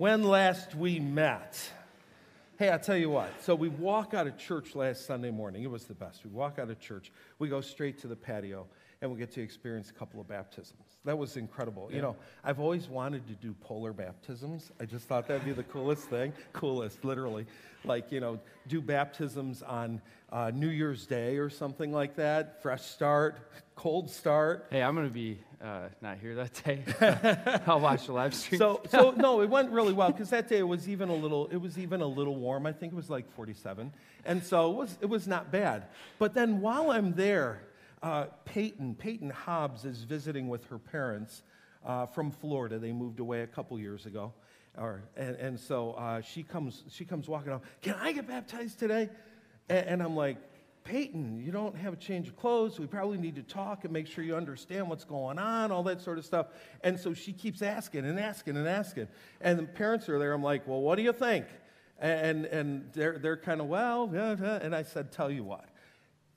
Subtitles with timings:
[0.00, 1.60] when last we met.
[2.58, 3.28] Hey, I tell you what.
[3.42, 5.62] So we walk out of church last Sunday morning.
[5.62, 6.24] It was the best.
[6.24, 8.66] We walk out of church, we go straight to the patio,
[9.02, 10.96] and we get to experience a couple of baptisms.
[11.04, 11.88] That was incredible.
[11.90, 11.96] Yeah.
[11.96, 14.72] You know, I've always wanted to do polar baptisms.
[14.80, 16.32] I just thought that'd be the coolest thing.
[16.54, 17.44] Coolest, literally.
[17.84, 20.00] Like, you know, do baptisms on
[20.32, 22.62] uh, New Year's Day or something like that.
[22.62, 24.66] Fresh start, cold start.
[24.70, 26.82] Hey, I'm going to be uh, not here that day.
[27.66, 28.58] I'll watch the live stream.
[28.58, 31.48] So, so no, it went really well because that day it was even a little.
[31.48, 32.66] It was even a little warm.
[32.66, 33.92] I think it was like 47,
[34.24, 34.98] and so it was.
[35.00, 35.84] It was not bad.
[36.18, 37.62] But then while I'm there,
[38.02, 41.42] uh, Peyton, Peyton Hobbs is visiting with her parents
[41.84, 42.78] uh, from Florida.
[42.78, 44.32] They moved away a couple years ago.
[44.78, 48.78] Or, and, and so uh, she, comes, she comes walking out, Can I get baptized
[48.78, 49.10] today?
[49.68, 50.36] And, and I'm like,
[50.90, 52.80] Peyton, you don't have a change of clothes.
[52.80, 56.00] We probably need to talk and make sure you understand what's going on, all that
[56.00, 56.48] sort of stuff.
[56.82, 59.06] And so she keeps asking and asking and asking.
[59.40, 60.32] And the parents are there.
[60.32, 61.46] I'm like, Well, what do you think?
[62.00, 65.66] And, and they're, they're kind of, Well, and I said, Tell you what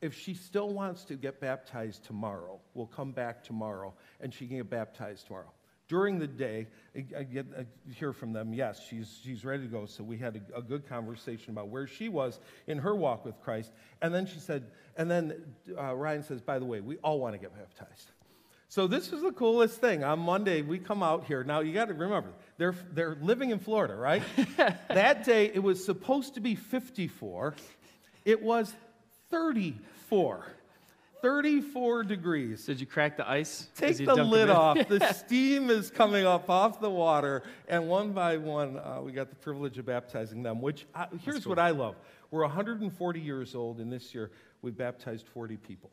[0.02, 4.58] if she still wants to get baptized tomorrow, we'll come back tomorrow and she can
[4.58, 5.54] get baptized tomorrow.
[5.94, 9.86] During the day, I, get, I hear from them, yes, she's, she's ready to go.
[9.86, 13.40] So we had a, a, good conversation about where she was in her walk with
[13.44, 13.72] Christ.
[14.02, 14.66] And then she said,
[14.98, 15.46] and then
[15.78, 18.10] uh, Ryan says, by the way, we all want to get baptized.
[18.70, 20.04] So this is the coolest thing.
[20.04, 21.44] On Monday, we come out here.
[21.44, 24.24] Now, you got to remember, they're, they're living in Florida, right?
[24.88, 27.54] that day, it was supposed to be 54.
[28.26, 28.74] It was
[29.30, 30.48] 34.
[31.24, 32.66] 34 degrees.
[32.66, 33.70] Did you crack the ice?
[33.78, 34.78] Take the lid off.
[34.90, 37.44] the steam is coming up off the water.
[37.70, 41.46] And one by one, uh, we got the privilege of baptizing them, which uh, here's
[41.46, 41.52] cool.
[41.52, 41.96] what I love.
[42.30, 45.92] We're 140 years old, and this year we baptized 40 people.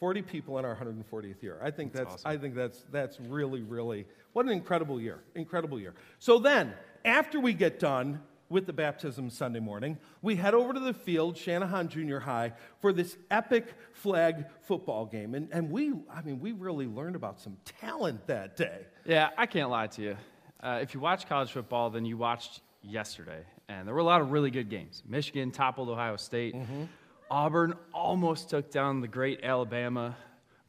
[0.00, 1.58] 40 people in our 140th year.
[1.62, 2.30] I think that's, that's awesome.
[2.30, 5.20] I think that's that's really really what an incredible year.
[5.34, 5.94] Incredible year.
[6.18, 6.74] So then,
[7.06, 11.36] after we get done, with the baptism Sunday morning, we head over to the field,
[11.36, 15.34] Shanahan Junior High, for this epic flag football game.
[15.34, 18.86] And, and we, I mean, we really learned about some talent that day.
[19.04, 20.16] Yeah, I can't lie to you.
[20.60, 23.42] Uh, if you watch college football, then you watched yesterday.
[23.68, 25.02] And there were a lot of really good games.
[25.06, 26.54] Michigan toppled Ohio State.
[26.54, 26.84] Mm-hmm.
[27.30, 30.16] Auburn almost took down the great Alabama.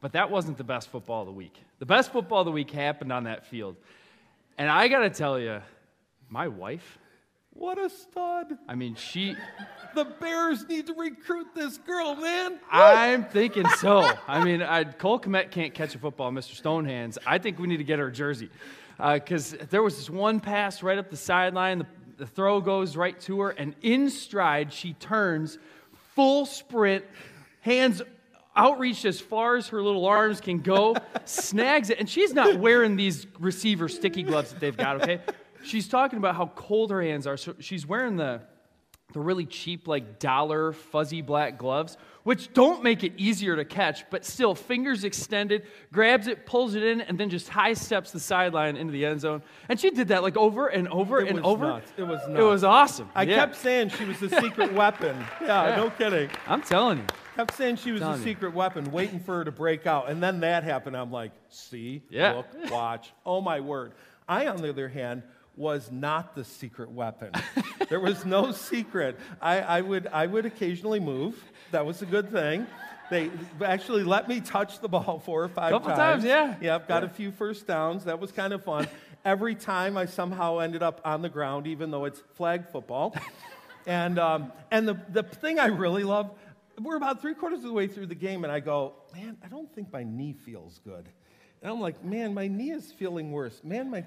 [0.00, 1.62] But that wasn't the best football of the week.
[1.78, 3.76] The best football of the week happened on that field.
[4.56, 5.60] And I got to tell you,
[6.28, 6.98] my wife,
[7.52, 8.58] what a stud.
[8.68, 9.36] I mean, she.
[9.94, 12.60] The Bears need to recruit this girl, man.
[12.70, 14.08] I'm thinking so.
[14.28, 16.60] I mean, I, Cole Kmet can't catch a football, Mr.
[16.60, 17.18] Stonehands.
[17.26, 18.50] I think we need to get her a jersey.
[18.98, 21.78] Because uh, there was this one pass right up the sideline.
[21.78, 21.86] The,
[22.18, 25.58] the throw goes right to her, and in stride, she turns,
[26.14, 27.04] full sprint,
[27.62, 28.00] hands
[28.56, 32.96] outreached as far as her little arms can go, snags it, and she's not wearing
[32.96, 35.20] these receiver sticky gloves that they've got, okay?
[35.62, 37.36] She's talking about how cold her hands are.
[37.36, 38.40] So she's wearing the,
[39.12, 44.08] the really cheap, like dollar fuzzy black gloves, which don't make it easier to catch,
[44.10, 48.20] but still, fingers extended, grabs it, pulls it in, and then just high steps the
[48.20, 49.42] sideline into the end zone.
[49.68, 51.66] And she did that like over and over it and over.
[51.66, 51.92] Nuts.
[51.96, 52.40] It was nuts.
[52.40, 53.08] It was awesome.
[53.14, 53.36] I yeah.
[53.36, 55.16] kept saying she was the secret weapon.
[55.40, 56.28] Yeah, yeah, no kidding.
[56.46, 57.04] I'm telling you.
[57.34, 60.10] Kept saying she was a secret weapon, waiting for her to break out.
[60.10, 60.96] And then that happened.
[60.96, 62.32] I'm like, see, yeah.
[62.32, 63.12] look, watch.
[63.24, 63.92] Oh, my word.
[64.28, 65.22] I, on the other hand,
[65.60, 67.30] was not the secret weapon.
[67.90, 69.20] there was no secret.
[69.42, 71.44] I, I, would, I would occasionally move.
[71.70, 72.66] That was a good thing.
[73.10, 73.30] They
[73.62, 75.98] actually let me touch the ball four or five Couple times.
[75.98, 76.56] times, yeah.
[76.62, 77.10] Yeah, I've got yeah.
[77.10, 78.04] a few first downs.
[78.04, 78.88] That was kind of fun.
[79.24, 83.14] Every time I somehow ended up on the ground, even though it's flag football.
[83.86, 86.30] and um, and the, the thing I really love,
[86.80, 89.48] we're about three quarters of the way through the game, and I go, man, I
[89.48, 91.06] don't think my knee feels good.
[91.60, 93.60] And I'm like, man, my knee is feeling worse.
[93.62, 94.04] Man, my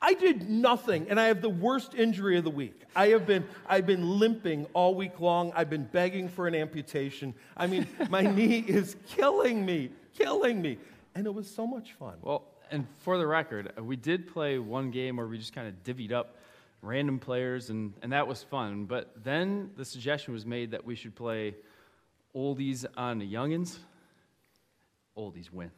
[0.00, 2.82] I did nothing, and I have the worst injury of the week.
[2.94, 5.52] I have been, I've been limping all week long.
[5.56, 7.34] I've been begging for an amputation.
[7.56, 10.78] I mean, my knee is killing me, killing me.
[11.14, 12.14] And it was so much fun.
[12.20, 15.66] Well, and for the record, uh, we did play one game where we just kind
[15.66, 16.36] of divvied up
[16.82, 18.84] random players, and, and that was fun.
[18.84, 21.54] But then the suggestion was made that we should play
[22.34, 23.78] oldies on the youngins.
[25.16, 25.70] Oldies win.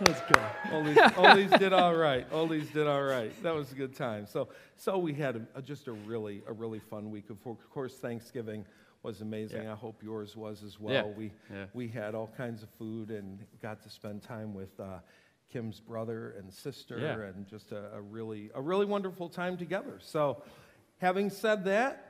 [0.00, 0.40] That's go.
[0.70, 2.30] Oldies, Oldies did all right.
[2.30, 3.32] Oldies did all right.
[3.42, 4.26] That was a good time.
[4.26, 7.30] So, so we had a, just a really, a really fun week.
[7.30, 7.38] Of
[7.72, 8.64] course, Thanksgiving
[9.02, 9.64] was amazing.
[9.64, 9.72] Yeah.
[9.72, 10.94] I hope yours was as well.
[10.94, 11.02] Yeah.
[11.16, 11.64] We, yeah.
[11.72, 14.98] we had all kinds of food and got to spend time with uh,
[15.52, 19.98] Kim's brother and sister, and just a, a really, a really wonderful time together.
[20.00, 20.42] So,
[20.98, 22.07] having said that,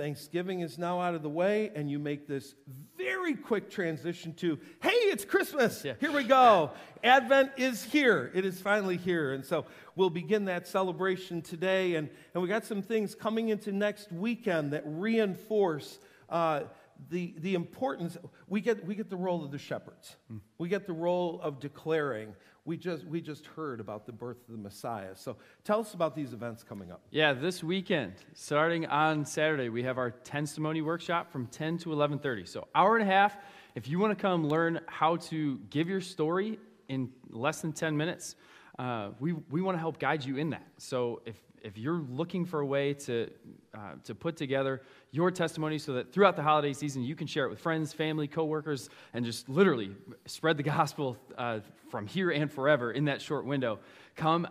[0.00, 2.54] Thanksgiving is now out of the way, and you make this
[2.96, 5.84] very quick transition to, hey, it's Christmas.
[5.84, 5.92] Yeah.
[6.00, 6.70] Here we go.
[7.04, 8.30] Advent is here.
[8.32, 9.34] It is finally here.
[9.34, 9.66] And so
[9.96, 11.96] we'll begin that celebration today.
[11.96, 15.98] And, and we got some things coming into next weekend that reinforce
[16.30, 16.62] uh,
[17.10, 18.16] the, the importance.
[18.48, 20.16] We get, we get the role of the shepherds,
[20.56, 22.34] we get the role of declaring.
[22.64, 25.16] We just, we just heard about the birth of the Messiah.
[25.16, 27.00] So tell us about these events coming up.
[27.10, 32.46] Yeah, this weekend, starting on Saturday, we have our testimony workshop from 10 to 11:30.
[32.46, 33.36] So hour and a half.
[33.74, 36.58] If you want to come learn how to give your story
[36.88, 38.34] in less than 10 minutes,
[38.78, 40.66] uh, we, we want to help guide you in that.
[40.78, 43.30] So if if you're looking for a way to,
[43.74, 47.46] uh, to put together your testimony so that throughout the holiday season you can share
[47.46, 49.90] it with friends, family, coworkers, and just literally
[50.26, 51.60] spread the gospel uh,
[51.90, 53.78] from here and forever in that short window,
[54.16, 54.46] come,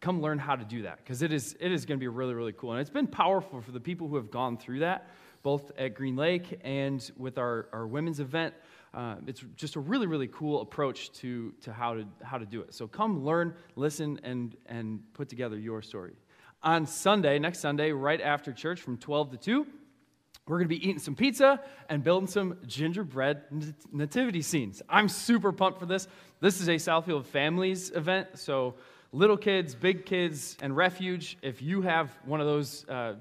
[0.00, 2.34] come learn how to do that because it is, it is going to be really,
[2.34, 2.72] really cool.
[2.72, 5.10] And it's been powerful for the people who have gone through that,
[5.42, 8.54] both at Green Lake and with our, our women's event.
[8.94, 12.60] Uh, it's just a really, really cool approach to, to how, to, how to do
[12.60, 12.72] it.
[12.72, 16.12] So come learn, listen, and, and put together your story
[16.64, 19.66] on Sunday, next Sunday, right after church from 12 to 2,
[20.46, 23.42] we're going to be eating some pizza and building some gingerbread
[23.92, 24.82] nativity scenes.
[24.88, 26.08] I'm super pumped for this.
[26.40, 28.74] This is a Southfield Families event, so
[29.12, 31.36] little kids, big kids, and refuge.
[31.42, 33.14] If you have one of those uh,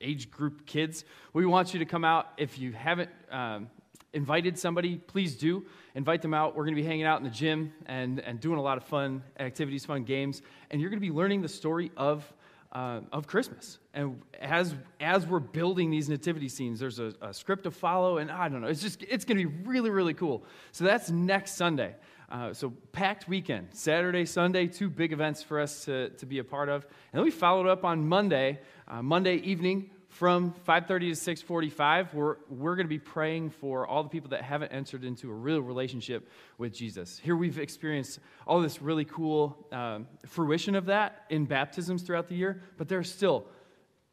[0.00, 2.32] age group kids, we want you to come out.
[2.36, 3.70] If you haven't um,
[4.12, 5.64] invited somebody, please do
[5.94, 6.56] invite them out.
[6.56, 8.84] We're going to be hanging out in the gym and, and doing a lot of
[8.84, 12.32] fun activities, fun games, and you're going to be learning the story of
[12.72, 13.78] uh, of Christmas.
[13.94, 18.30] And as, as we're building these nativity scenes, there's a, a script to follow, and
[18.30, 20.44] I don't know, it's just, it's going to be really, really cool.
[20.72, 21.94] So that's next Sunday.
[22.30, 26.44] Uh, so packed weekend, Saturday, Sunday, two big events for us to, to be a
[26.44, 26.84] part of.
[26.84, 32.36] And then we followed up on Monday, uh, Monday evening from 5.30 to 6.45 we're,
[32.48, 35.60] we're going to be praying for all the people that haven't entered into a real
[35.60, 36.28] relationship
[36.58, 37.18] with jesus.
[37.18, 42.34] Here we've experienced all this really cool um, fruition of that in baptisms throughout the
[42.34, 43.46] year but there are still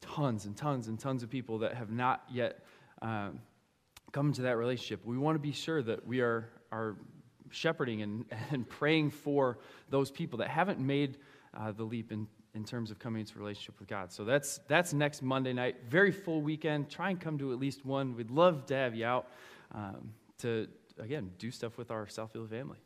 [0.02, 2.64] tons and tons and tons of people that have not yet
[3.02, 3.40] um,
[4.12, 5.06] come into that relationship.
[5.06, 6.96] We want to be sure that we are, are
[7.50, 9.60] shepherding and, and praying for
[9.90, 11.18] those people that haven't made
[11.56, 14.12] uh, the leap in, in terms of coming into relationship with God.
[14.12, 15.78] So that's that's next Monday night.
[15.90, 16.90] Very full weekend.
[16.90, 18.16] Try and come to at least one.
[18.16, 19.28] We'd love to have you out
[19.74, 20.68] um, to
[21.00, 22.80] again do stuff with our Southfield family.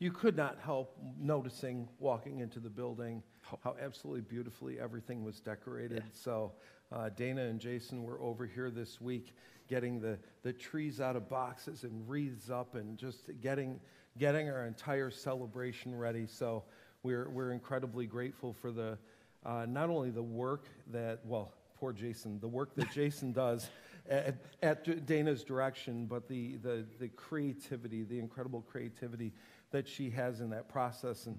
[0.00, 3.22] You could not help noticing walking into the building
[3.62, 6.02] how absolutely beautifully everything was decorated.
[6.04, 6.10] Yeah.
[6.12, 6.52] So
[6.92, 9.34] uh, Dana and Jason were over here this week
[9.68, 13.78] getting the, the trees out of boxes and wreaths up and just getting,
[14.18, 16.26] getting our entire celebration ready.
[16.26, 16.64] So
[17.02, 18.98] we're, we're incredibly grateful for the,
[19.44, 23.68] uh, not only the work that, well, poor Jason, the work that Jason does
[24.10, 29.32] at, at, Dana's direction, but the, the, the creativity, the incredible creativity
[29.70, 31.26] that she has in that process.
[31.26, 31.38] And,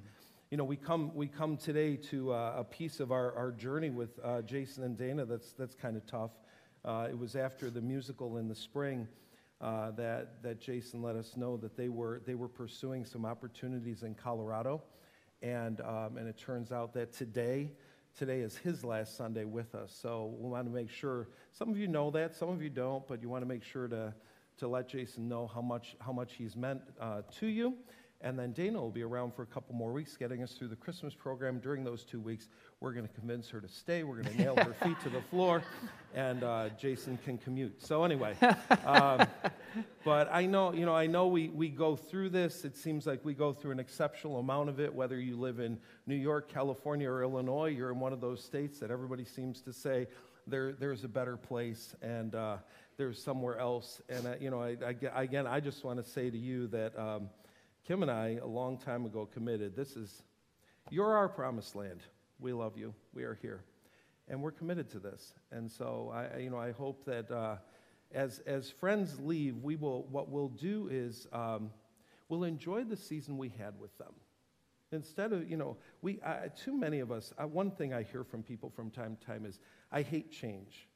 [0.51, 3.89] you know, we come, we come today to uh, a piece of our, our journey
[3.89, 6.31] with uh, Jason and Dana that's, that's kind of tough.
[6.85, 9.07] Uh, it was after the musical in the spring
[9.61, 14.03] uh, that, that Jason let us know that they were, they were pursuing some opportunities
[14.03, 14.81] in Colorado.
[15.41, 17.71] And, um, and it turns out that today,
[18.19, 19.97] today is his last Sunday with us.
[19.97, 23.07] So we want to make sure, some of you know that, some of you don't,
[23.07, 24.13] but you want to make sure to,
[24.57, 27.75] to let Jason know how much, how much he's meant uh, to you.
[28.21, 30.75] And then Dana will be around for a couple more weeks, getting us through the
[30.75, 31.59] Christmas program.
[31.59, 32.49] During those two weeks,
[32.81, 34.03] we're going to convince her to stay.
[34.03, 35.63] We're going to nail her feet to the floor,
[36.13, 37.81] and uh, Jason can commute.
[37.81, 38.35] So anyway,
[38.85, 39.25] um,
[40.03, 42.65] but I know, you know, I know we, we go through this.
[42.65, 44.93] It seems like we go through an exceptional amount of it.
[44.93, 48.79] Whether you live in New York, California, or Illinois, you're in one of those states
[48.79, 50.07] that everybody seems to say
[50.45, 52.57] there, there's a better place, and uh,
[52.97, 54.01] there's somewhere else.
[54.09, 56.99] And uh, you know, I, I, again, I just want to say to you that.
[56.99, 57.29] Um,
[57.89, 60.21] Kim and I, a long time ago, committed this is,
[60.91, 62.01] you're our promised land.
[62.39, 62.93] We love you.
[63.15, 63.63] We are here.
[64.27, 65.33] And we're committed to this.
[65.51, 67.55] And so, I, you know, I hope that uh,
[68.11, 71.71] as, as friends leave, we will, what we'll do is um,
[72.27, 74.13] we'll enjoy the season we had with them.
[74.91, 78.23] Instead of, you know, we, uh, too many of us, uh, one thing I hear
[78.23, 79.57] from people from time to time is,
[79.91, 80.87] I hate change.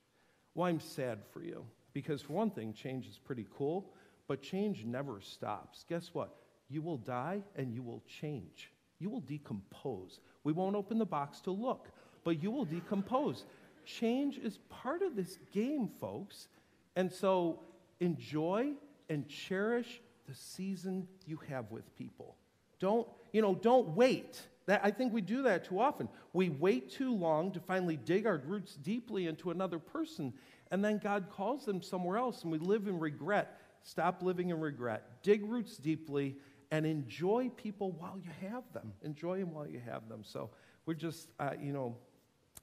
[0.54, 1.66] Well, I'm sad for you.
[1.92, 3.96] Because, for one thing, change is pretty cool,
[4.28, 5.86] but change never stops.
[5.90, 6.36] Guess what?
[6.74, 8.72] You will die and you will change.
[9.00, 10.20] You will decompose.
[10.44, 11.90] We won't open the box to look,
[12.24, 13.46] but you will decompose.
[13.86, 16.48] Change is part of this game, folks.
[16.96, 17.60] And so
[18.00, 18.72] enjoy
[19.10, 22.36] and cherish the season you have with people.
[22.80, 24.42] Don't, you know, don't wait.
[24.66, 26.08] That, I think we do that too often.
[26.32, 30.34] We wait too long to finally dig our roots deeply into another person,
[30.72, 33.60] And then God calls them somewhere else, and we live in regret.
[33.84, 35.22] Stop living in regret.
[35.24, 36.38] Dig roots deeply
[36.74, 38.92] and enjoy people while you have them.
[39.04, 40.22] Enjoy them while you have them.
[40.24, 40.50] So
[40.88, 41.96] we're just, uh, you know,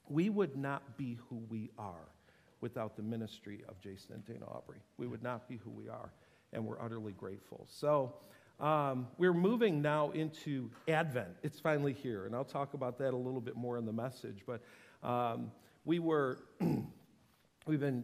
[0.08, 2.08] we would not be who we are
[2.60, 4.80] without the ministry of Jason and Dana Aubrey.
[4.98, 6.10] We would not be who we are,
[6.52, 7.68] and we're utterly grateful.
[7.70, 8.12] So
[8.58, 11.36] um, we're moving now into Advent.
[11.44, 14.42] It's finally here, and I'll talk about that a little bit more in the message.
[14.44, 14.60] But
[15.08, 15.52] um,
[15.84, 16.40] we were,
[17.68, 18.02] we've been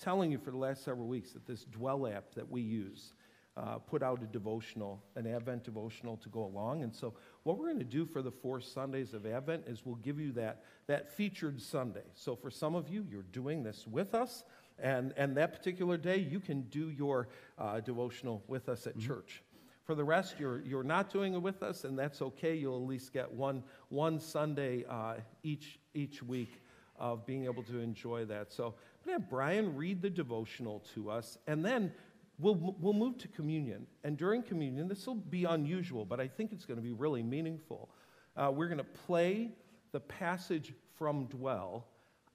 [0.00, 3.12] telling you for the last several weeks that this Dwell app that we use
[3.56, 6.82] uh, put out a devotional, an Advent devotional to go along.
[6.82, 9.96] And so, what we're going to do for the four Sundays of Advent is we'll
[9.96, 12.04] give you that, that featured Sunday.
[12.14, 14.44] So, for some of you, you're doing this with us.
[14.78, 19.06] And, and that particular day, you can do your uh, devotional with us at mm-hmm.
[19.06, 19.42] church.
[19.84, 22.56] For the rest, you're, you're not doing it with us, and that's okay.
[22.56, 26.60] You'll at least get one, one Sunday uh, each, each week
[26.98, 28.52] of being able to enjoy that.
[28.52, 28.72] So I'm
[29.06, 31.92] going to have Brian read the devotional to us, and then
[32.38, 33.86] we'll, we'll move to communion.
[34.04, 37.22] And during communion, this will be unusual, but I think it's going to be really
[37.22, 37.88] meaningful.
[38.36, 39.52] Uh, we're going to play
[39.92, 41.86] the passage from Dwell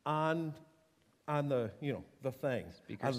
[0.06, 0.54] on,
[1.28, 2.66] on the, you know, the thing.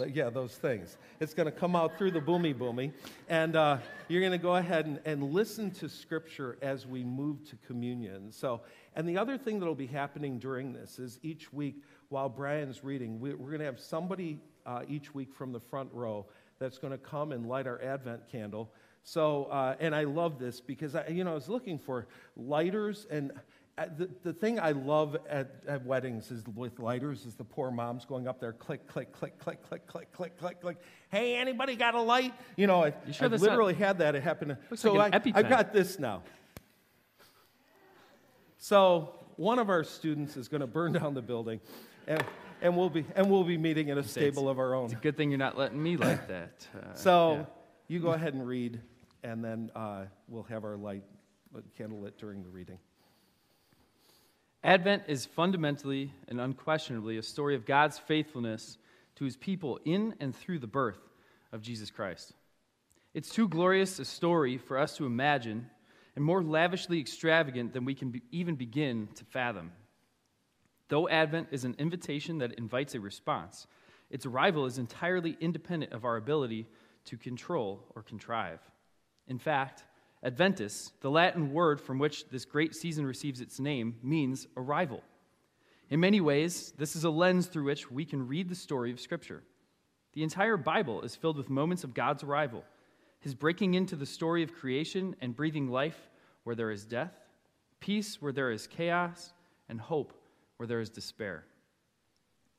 [0.00, 0.96] The, yeah, those things.
[1.20, 2.92] It's going to come out through the boomy boomy.
[3.28, 7.48] And uh, you're going to go ahead and, and listen to Scripture as we move
[7.50, 8.32] to communion.
[8.32, 8.62] So,
[8.96, 12.82] and the other thing that will be happening during this is each week while Brian's
[12.84, 16.26] reading, we, are going to have somebody uh, each week from the front row
[16.58, 18.72] that's going to come and light our Advent candle.
[19.04, 22.06] So, uh, and I love this because I, you know, I was looking for
[22.36, 23.32] lighters, and
[23.76, 27.70] uh, the, the thing I love at, at weddings is with lighters is the poor
[27.70, 30.76] moms going up there, click, click, click, click, click, click, click, click, click.
[31.10, 32.32] Hey, anybody got a light?
[32.56, 34.14] You know, I, you sure I literally not, had that.
[34.14, 34.56] It happened.
[34.74, 36.22] so like I, I got this now.
[38.58, 41.60] So one of our students is going to burn down the building.
[42.06, 42.22] And,
[42.62, 44.84] and we'll be and we'll be meeting in a stable of our own.
[44.84, 46.66] It's a good thing you're not letting me like that.
[46.74, 47.44] Uh, so yeah.
[47.88, 48.80] you go ahead and read,
[49.22, 51.04] and then uh, we'll have our light
[51.76, 52.78] candle lit during the reading.
[54.64, 58.78] Advent is fundamentally and unquestionably a story of God's faithfulness
[59.16, 61.00] to his people in and through the birth
[61.52, 62.32] of Jesus Christ.
[63.12, 65.68] It's too glorious a story for us to imagine
[66.14, 69.72] and more lavishly extravagant than we can be, even begin to fathom.
[70.92, 73.66] Though Advent is an invitation that invites a response,
[74.10, 76.66] its arrival is entirely independent of our ability
[77.06, 78.60] to control or contrive.
[79.26, 79.84] In fact,
[80.22, 85.02] Adventus, the Latin word from which this great season receives its name, means arrival.
[85.88, 89.00] In many ways, this is a lens through which we can read the story of
[89.00, 89.42] Scripture.
[90.12, 92.64] The entire Bible is filled with moments of God's arrival,
[93.18, 96.10] his breaking into the story of creation and breathing life
[96.44, 97.14] where there is death,
[97.80, 99.32] peace where there is chaos,
[99.70, 100.18] and hope
[100.56, 101.44] where there is despair.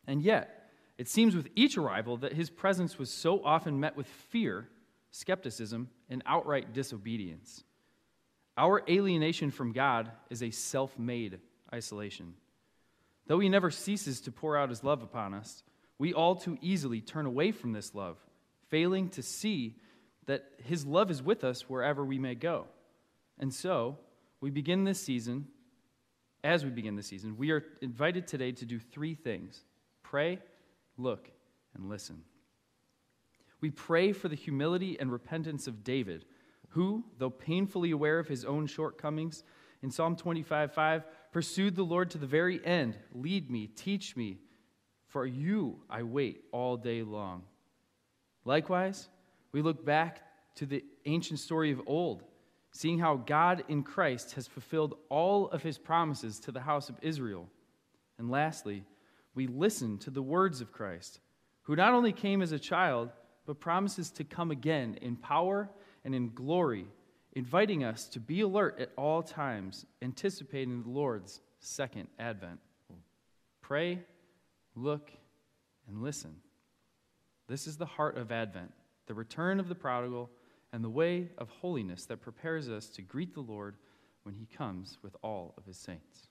[0.08, 4.08] And yet, it seems with each arrival that his presence was so often met with
[4.08, 4.68] fear,
[5.12, 7.64] skepticism, and outright disobedience.
[8.58, 11.40] Our alienation from God is a self made
[11.74, 12.36] isolation.
[13.26, 15.64] Though he never ceases to pour out his love upon us,
[15.98, 18.18] we all too easily turn away from this love,
[18.70, 19.78] failing to see
[20.26, 22.68] that his love is with us wherever we may go.
[23.40, 23.98] And so,
[24.42, 25.48] we begin this season
[26.44, 29.64] as we begin the season, we are invited today to do three things
[30.02, 30.40] pray,
[30.98, 31.32] look,
[31.74, 32.24] and listen.
[33.62, 36.26] We pray for the humility and repentance of David,
[36.70, 39.44] who, though painfully aware of his own shortcomings,
[39.82, 42.98] in Psalm 25 5, pursued the Lord to the very end.
[43.14, 44.40] Lead me, teach me,
[45.08, 47.44] for you I wait all day long.
[48.46, 49.10] Likewise,
[49.52, 50.22] we look back
[50.56, 52.24] to the ancient story of old
[52.74, 56.98] seeing how God in Christ has fulfilled all of his promises to the house of
[57.02, 57.48] Israel.
[58.18, 58.84] And lastly,
[59.36, 61.20] we listen to the words of Christ,
[61.64, 63.12] who not only came as a child,
[63.46, 65.70] but promises to come again in power
[66.04, 66.88] and in glory,
[67.34, 72.60] inviting us to be alert at all times, anticipating the Lord's second advent.
[73.62, 74.00] Pray,
[74.76, 75.12] look,
[75.88, 76.36] and listen.
[77.48, 78.72] This is the heart of Advent,
[79.06, 80.30] the return of the prodigal
[80.74, 83.76] and the way of holiness that prepares us to greet the Lord
[84.24, 86.28] when he comes with all of his saints.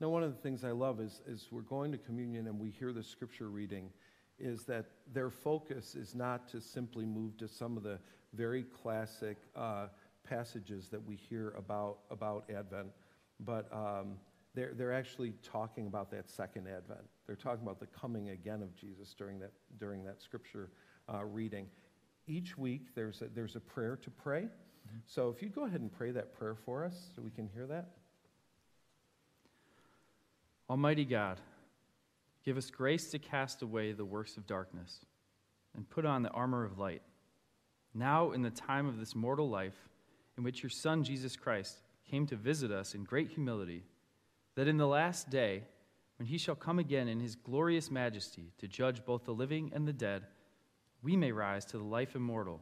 [0.00, 2.70] Now, one of the things I love is, is we're going to communion and we
[2.70, 3.90] hear the scripture reading,
[4.38, 7.98] is that their focus is not to simply move to some of the
[8.32, 9.88] very classic uh,
[10.22, 12.88] passages that we hear about, about Advent,
[13.40, 14.12] but um,
[14.54, 17.04] they're, they're actually talking about that second Advent.
[17.26, 20.70] They're talking about the coming again of Jesus during that, during that scripture
[21.12, 21.66] uh, reading
[22.26, 24.42] each week there's a, there's a prayer to pray.
[24.42, 24.98] Mm-hmm.
[25.06, 27.66] So if you'd go ahead and pray that prayer for us so we can hear
[27.66, 27.90] that.
[30.68, 31.40] Almighty God,
[32.44, 35.04] Give us grace to cast away the works of darkness
[35.76, 37.02] and put on the armor of light.
[37.94, 39.88] Now, in the time of this mortal life,
[40.38, 43.84] in which your Son, Jesus Christ, came to visit us in great humility,
[44.54, 45.64] that in the last day,
[46.18, 49.86] when he shall come again in his glorious majesty to judge both the living and
[49.86, 50.24] the dead,
[51.02, 52.60] we may rise to the life immortal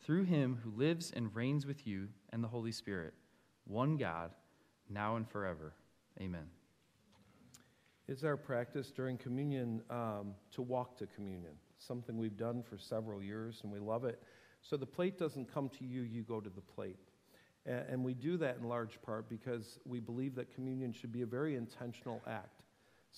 [0.00, 3.14] through him who lives and reigns with you and the Holy Spirit,
[3.64, 4.30] one God,
[4.88, 5.74] now and forever.
[6.20, 6.46] Amen.
[8.06, 13.22] It's our practice during communion um, to walk to communion, something we've done for several
[13.22, 14.22] years and we love it.
[14.62, 16.98] So the plate doesn't come to you, you go to the plate.
[17.66, 21.20] And, and we do that in large part because we believe that communion should be
[21.20, 22.57] a very intentional act.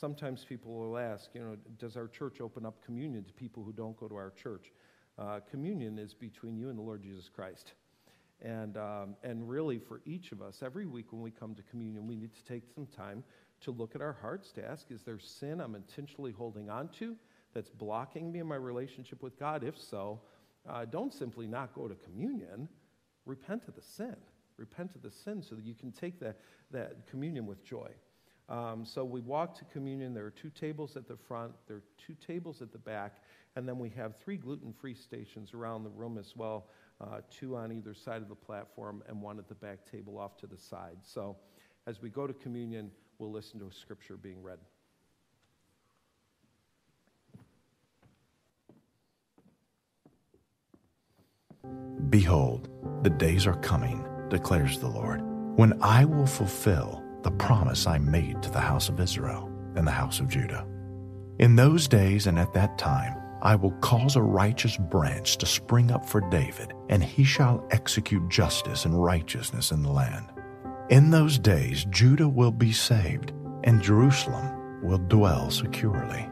[0.00, 3.70] Sometimes people will ask, you know, does our church open up communion to people who
[3.70, 4.72] don't go to our church?
[5.18, 7.74] Uh, communion is between you and the Lord Jesus Christ.
[8.40, 12.06] And, um, and really, for each of us, every week when we come to communion,
[12.06, 13.22] we need to take some time
[13.60, 17.14] to look at our hearts, to ask, is there sin I'm intentionally holding on to
[17.52, 19.62] that's blocking me in my relationship with God?
[19.62, 20.22] If so,
[20.66, 22.70] uh, don't simply not go to communion.
[23.26, 24.16] Repent of the sin.
[24.56, 26.38] Repent of the sin so that you can take that,
[26.70, 27.90] that communion with joy.
[28.50, 30.12] Um, so we walk to communion.
[30.12, 33.22] There are two tables at the front, there are two tables at the back,
[33.54, 36.66] and then we have three gluten free stations around the room as well
[37.00, 40.36] uh, two on either side of the platform and one at the back table off
[40.38, 40.96] to the side.
[41.02, 41.36] So
[41.86, 44.58] as we go to communion, we'll listen to a scripture being read.
[52.10, 52.68] Behold,
[53.02, 55.22] the days are coming, declares the Lord,
[55.56, 59.92] when I will fulfill the promise I made to the house of Israel and the
[59.92, 60.66] house of Judah.
[61.38, 65.90] In those days and at that time, I will cause a righteous branch to spring
[65.90, 70.26] up for David, and he shall execute justice and righteousness in the land.
[70.90, 73.32] In those days, Judah will be saved,
[73.64, 76.28] and Jerusalem will dwell securely.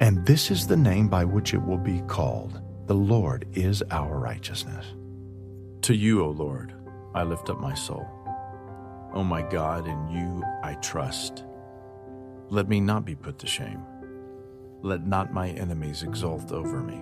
[0.00, 4.18] And this is the name by which it will be called The Lord is our
[4.18, 4.84] righteousness.
[5.82, 6.74] To you, O Lord,
[7.14, 8.06] I lift up my soul.
[9.14, 11.44] O my God, in you I trust.
[12.48, 13.84] Let me not be put to shame.
[14.82, 17.00] Let not my enemies exult over me.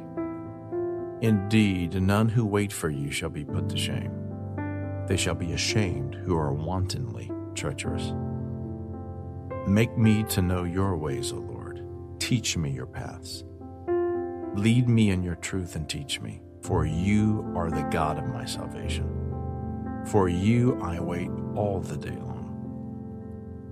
[1.26, 4.12] Indeed, none who wait for you shall be put to shame.
[5.06, 8.12] They shall be ashamed who are wantonly treacherous.
[9.66, 11.84] Make me to know your ways, O Lord.
[12.18, 13.44] Teach me your paths.
[14.54, 18.44] Lead me in your truth and teach me, for you are the God of my
[18.44, 19.19] salvation.
[20.06, 22.40] For you I wait all the day long.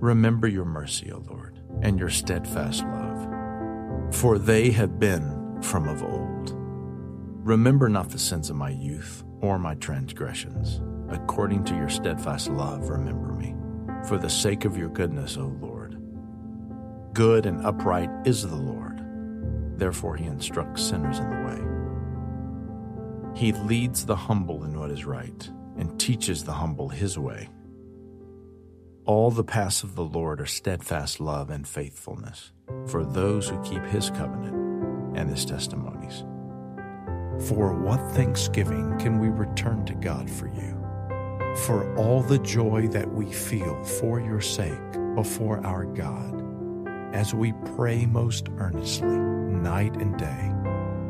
[0.00, 6.02] Remember your mercy, O Lord, and your steadfast love, for they have been from of
[6.02, 6.52] old.
[7.44, 10.80] Remember not the sins of my youth or my transgressions.
[11.08, 13.54] According to your steadfast love, remember me,
[14.06, 15.96] for the sake of your goodness, O Lord.
[17.14, 19.00] Good and upright is the Lord.
[19.78, 21.60] Therefore, he instructs sinners in the way.
[23.34, 27.48] He leads the humble in what is right and teaches the humble his way.
[29.04, 32.52] All the paths of the Lord are steadfast love and faithfulness
[32.86, 36.24] for those who keep his covenant and his testimonies.
[37.48, 40.76] For what thanksgiving can we return to God for you?
[41.64, 46.44] For all the joy that we feel for your sake before our God
[47.14, 50.52] as we pray most earnestly, night and day,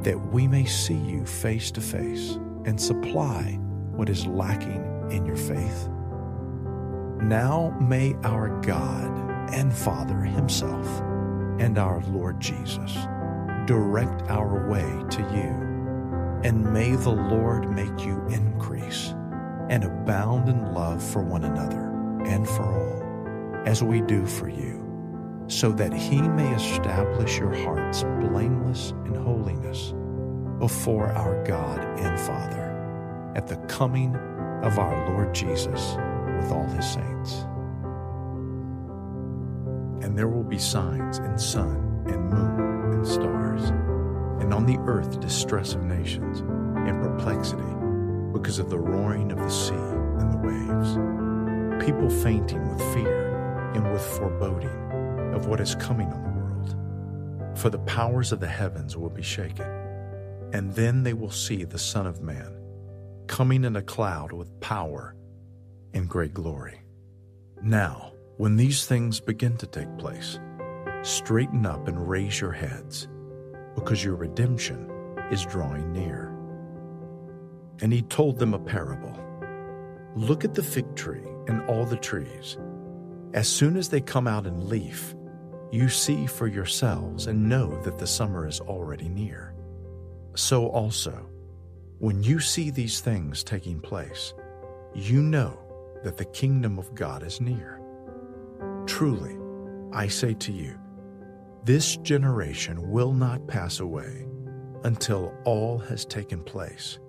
[0.03, 3.59] that we may see you face to face and supply
[3.99, 5.89] what is lacking in your faith.
[7.21, 9.11] Now may our God
[9.53, 10.87] and Father Himself
[11.59, 12.95] and our Lord Jesus
[13.67, 19.17] direct our way to you, and may the Lord make you increase
[19.69, 21.91] and abound in love for one another
[22.25, 24.79] and for all, as we do for you
[25.49, 29.93] so that he may establish your hearts blameless in holiness
[30.61, 32.78] before our God and Father
[33.35, 34.15] at the coming
[34.63, 35.97] of our Lord Jesus
[36.41, 37.47] with all his saints.
[40.05, 43.71] And there will be signs in sun and moon and stars,
[44.41, 47.63] and on the earth distress of nations and perplexity
[48.33, 53.93] because of the roaring of the sea and the waves, people fainting with fear and
[53.93, 57.59] with foreboding of what is coming on the world.
[57.59, 59.67] For the powers of the heavens will be shaken,
[60.53, 62.58] and then they will see the Son of Man
[63.29, 65.15] coming in a cloud with power
[65.95, 66.81] and great glory.
[67.63, 70.41] Now, when these things begin to take place,
[71.03, 73.07] straighten up and raise your heads,
[73.75, 74.91] because your redemption
[75.31, 76.35] is drawing near.
[77.81, 79.17] And he told them a parable
[80.17, 82.57] Look at the fig tree and all the trees.
[83.35, 85.15] As soon as they come out in leaf,
[85.71, 89.55] you see for yourselves and know that the summer is already near.
[90.35, 91.29] So also,
[91.99, 94.33] when you see these things taking place,
[94.95, 95.59] you know
[96.05, 97.81] that the kingdom of God is near.
[98.87, 99.37] Truly,
[99.93, 100.79] I say to you,
[101.65, 104.27] this generation will not pass away
[104.85, 107.01] until all has taken place.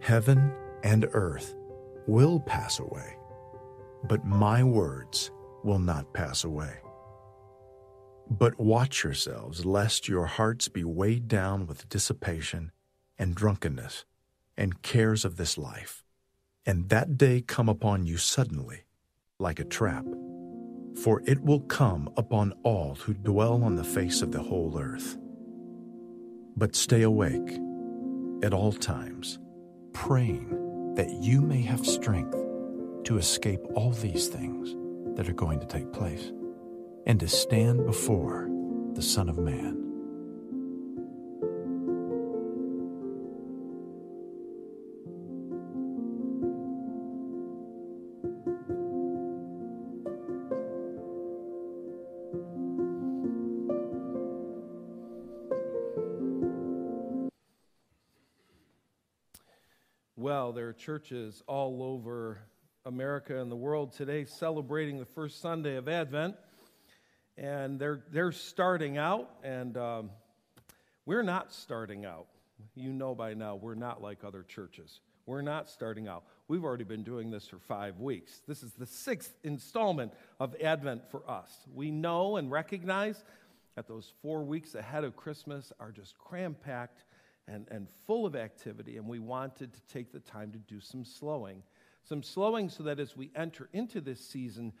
[0.00, 1.54] Heaven and earth
[2.08, 3.16] will pass away,
[4.08, 5.30] but my words
[5.62, 6.78] will not pass away.
[8.28, 12.72] But watch yourselves, lest your hearts be weighed down with dissipation
[13.20, 14.06] and drunkenness
[14.56, 16.02] and cares of this life,
[16.64, 18.84] and that day come upon you suddenly,
[19.38, 20.06] like a trap.
[21.04, 25.18] For it will come upon all who dwell on the face of the whole earth.
[26.56, 27.58] But stay awake
[28.42, 29.38] at all times,
[29.92, 32.36] praying that you may have strength
[33.04, 34.74] to escape all these things
[35.16, 36.32] that are going to take place
[37.06, 38.48] and to stand before
[38.94, 39.89] the Son of Man.
[60.80, 62.38] Churches all over
[62.86, 66.36] America and the world today celebrating the first Sunday of Advent.
[67.36, 70.10] And they're, they're starting out, and um,
[71.04, 72.28] we're not starting out.
[72.74, 75.00] You know by now, we're not like other churches.
[75.26, 76.24] We're not starting out.
[76.48, 78.40] We've already been doing this for five weeks.
[78.48, 81.50] This is the sixth installment of Advent for us.
[81.74, 83.22] We know and recognize
[83.76, 87.04] that those four weeks ahead of Christmas are just cram packed
[87.50, 91.04] and, and full of activity, and we wanted to take the time to do some
[91.04, 91.62] slowing.
[92.04, 94.72] Some slowing so that as we enter into this season,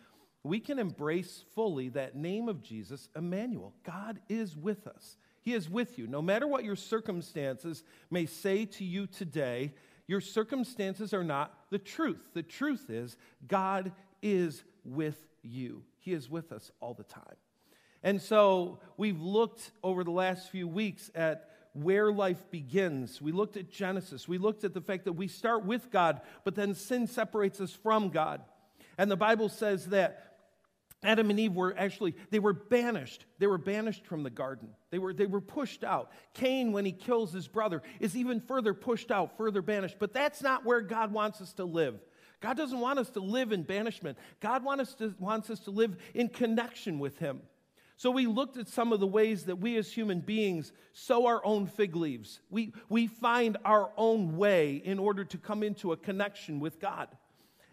[0.42, 3.74] we can embrace fully that name of Jesus, Emmanuel.
[3.84, 5.16] God is with us.
[5.42, 6.06] He is with you.
[6.06, 9.74] No matter what your circumstances may say to you today,
[10.06, 12.20] your circumstances are not the truth.
[12.34, 15.82] The truth is, God is with you.
[15.98, 17.36] He is with us all the time.
[18.02, 23.20] And so we've looked over the last few weeks at where life begins.
[23.20, 24.26] We looked at Genesis.
[24.26, 27.72] We looked at the fact that we start with God, but then sin separates us
[27.72, 28.42] from God.
[28.98, 30.30] And the Bible says that
[31.02, 33.24] Adam and Eve were actually, they were banished.
[33.38, 34.68] They were banished from the garden.
[34.90, 36.10] They were, they were pushed out.
[36.34, 39.96] Cain, when he kills his brother, is even further pushed out, further banished.
[39.98, 41.98] But that's not where God wants us to live.
[42.40, 44.18] God doesn't want us to live in banishment.
[44.40, 47.40] God want us to, wants us to live in connection with Him.
[48.00, 51.44] So we looked at some of the ways that we as human beings sow our
[51.44, 52.40] own fig leaves.
[52.48, 57.08] We, we find our own way in order to come into a connection with God.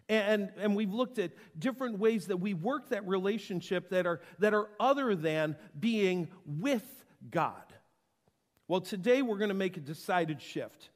[0.09, 4.53] And, and we've looked at different ways that we work that relationship that are, that
[4.53, 6.83] are other than being with
[7.31, 7.63] God.
[8.67, 10.89] Well, today we're going to make a decided shift.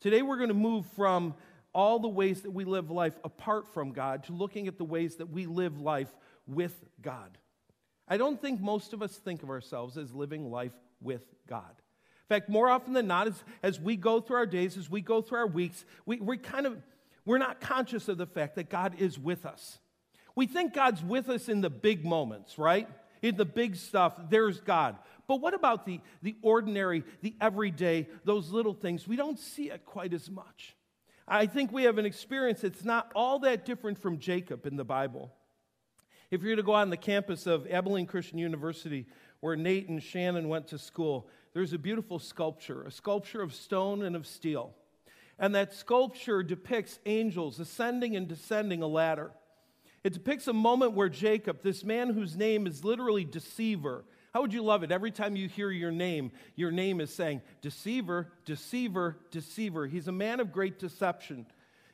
[0.00, 1.36] Today we're going to move from
[1.72, 5.14] all the ways that we live life apart from God to looking at the ways
[5.18, 6.10] that we live life
[6.48, 7.38] with God.
[8.06, 11.62] I don't think most of us think of ourselves as living life with God.
[11.68, 15.00] In fact, more often than not, as, as we go through our days, as we
[15.00, 16.76] go through our weeks, we, we kind of
[17.24, 19.78] we're not conscious of the fact that God is with us.
[20.36, 22.88] We think God's with us in the big moments, right?
[23.22, 24.96] In the big stuff, there's God.
[25.26, 29.08] But what about the, the ordinary, the everyday, those little things?
[29.08, 30.76] We don't see it quite as much.
[31.26, 34.84] I think we have an experience that's not all that different from Jacob in the
[34.84, 35.32] Bible.
[36.30, 39.06] If you're to go on the campus of Abilene Christian University,
[39.40, 44.02] where Nate and Shannon went to school, there's a beautiful sculpture, a sculpture of stone
[44.02, 44.74] and of steel.
[45.38, 49.32] And that sculpture depicts angels ascending and descending a ladder.
[50.02, 54.52] It depicts a moment where Jacob, this man whose name is literally deceiver, how would
[54.52, 54.90] you love it?
[54.90, 59.86] Every time you hear your name, your name is saying, Deceiver, deceiver, deceiver.
[59.86, 61.46] He's a man of great deception.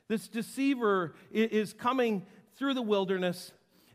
[0.08, 2.24] This deceiver is coming
[2.56, 3.52] through the wilderness,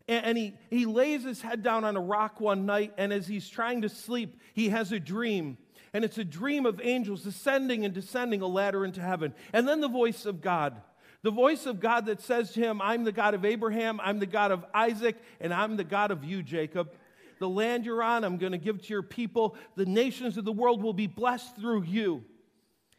[0.08, 3.50] and he, he lays his head down on a rock one night, and as he's
[3.50, 5.58] trying to sleep, he has a dream
[5.96, 9.34] and it's a dream of angels ascending and descending a ladder into heaven.
[9.54, 10.76] And then the voice of God.
[11.22, 14.26] The voice of God that says to him, I'm the God of Abraham, I'm the
[14.26, 16.92] God of Isaac, and I'm the God of you, Jacob.
[17.40, 19.56] The land you're on, I'm going to give to your people.
[19.78, 22.26] The nations of the world will be blessed through you.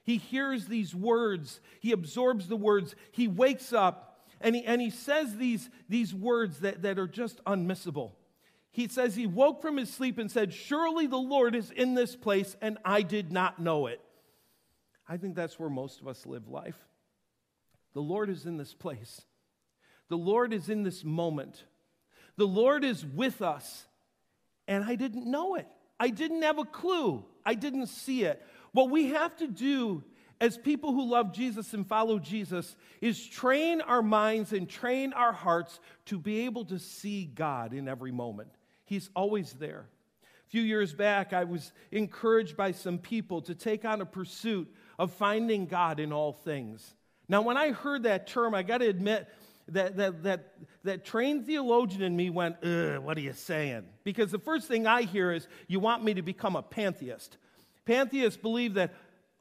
[0.02, 4.90] He hears these words, he absorbs the words, he wakes up, and he, and he
[4.90, 8.12] says these, these words that, that are just unmissable
[8.76, 12.14] he says he woke from his sleep and said, Surely the Lord is in this
[12.14, 14.02] place, and I did not know it.
[15.08, 16.76] I think that's where most of us live life.
[17.94, 19.22] The Lord is in this place,
[20.10, 21.64] the Lord is in this moment,
[22.36, 23.86] the Lord is with us,
[24.68, 25.66] and I didn't know it.
[25.98, 27.24] I didn't have a clue.
[27.46, 28.44] I didn't see it.
[28.72, 30.04] What we have to do
[30.40, 35.32] as people who love Jesus and follow Jesus is train our minds and train our
[35.32, 38.50] hearts to be able to see God in every moment.
[38.84, 39.86] He's always there.
[40.22, 44.72] A few years back, I was encouraged by some people to take on a pursuit
[44.98, 46.94] of finding God in all things.
[47.28, 49.28] Now, when I heard that term, I got to admit
[49.68, 50.52] that, that, that,
[50.84, 52.56] that trained theologian in me went,
[53.02, 53.84] what are you saying?
[54.04, 57.36] Because the first thing I hear is, you want me to become a pantheist.
[57.84, 58.94] Pantheists believe that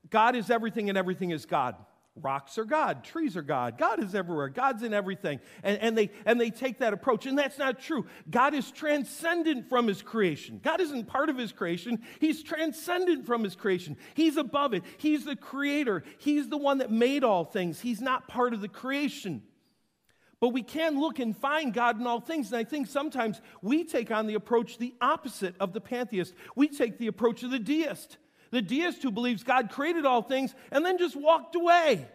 [0.09, 1.75] God is everything and everything is God.
[2.21, 5.41] Rocks are God, trees are God, God is everywhere, God's in everything.
[5.63, 7.25] And, and, they, and they take that approach.
[7.25, 8.05] And that's not true.
[8.29, 10.61] God is transcendent from his creation.
[10.63, 13.97] God isn't part of his creation, he's transcendent from his creation.
[14.13, 17.81] He's above it, he's the creator, he's the one that made all things.
[17.81, 19.43] He's not part of the creation.
[20.39, 22.47] But we can look and find God in all things.
[22.47, 26.33] And I think sometimes we take on the approach the opposite of the pantheist.
[26.55, 28.17] We take the approach of the deist.
[28.55, 32.07] The deist who believes God created all things and then just walked away.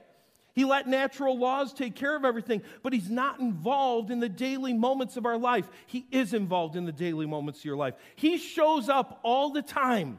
[0.55, 4.73] He let natural laws take care of everything, but he's not involved in the daily
[4.73, 5.69] moments of our life.
[5.85, 7.93] He is involved in the daily moments of your life.
[8.17, 10.19] He shows up all the time.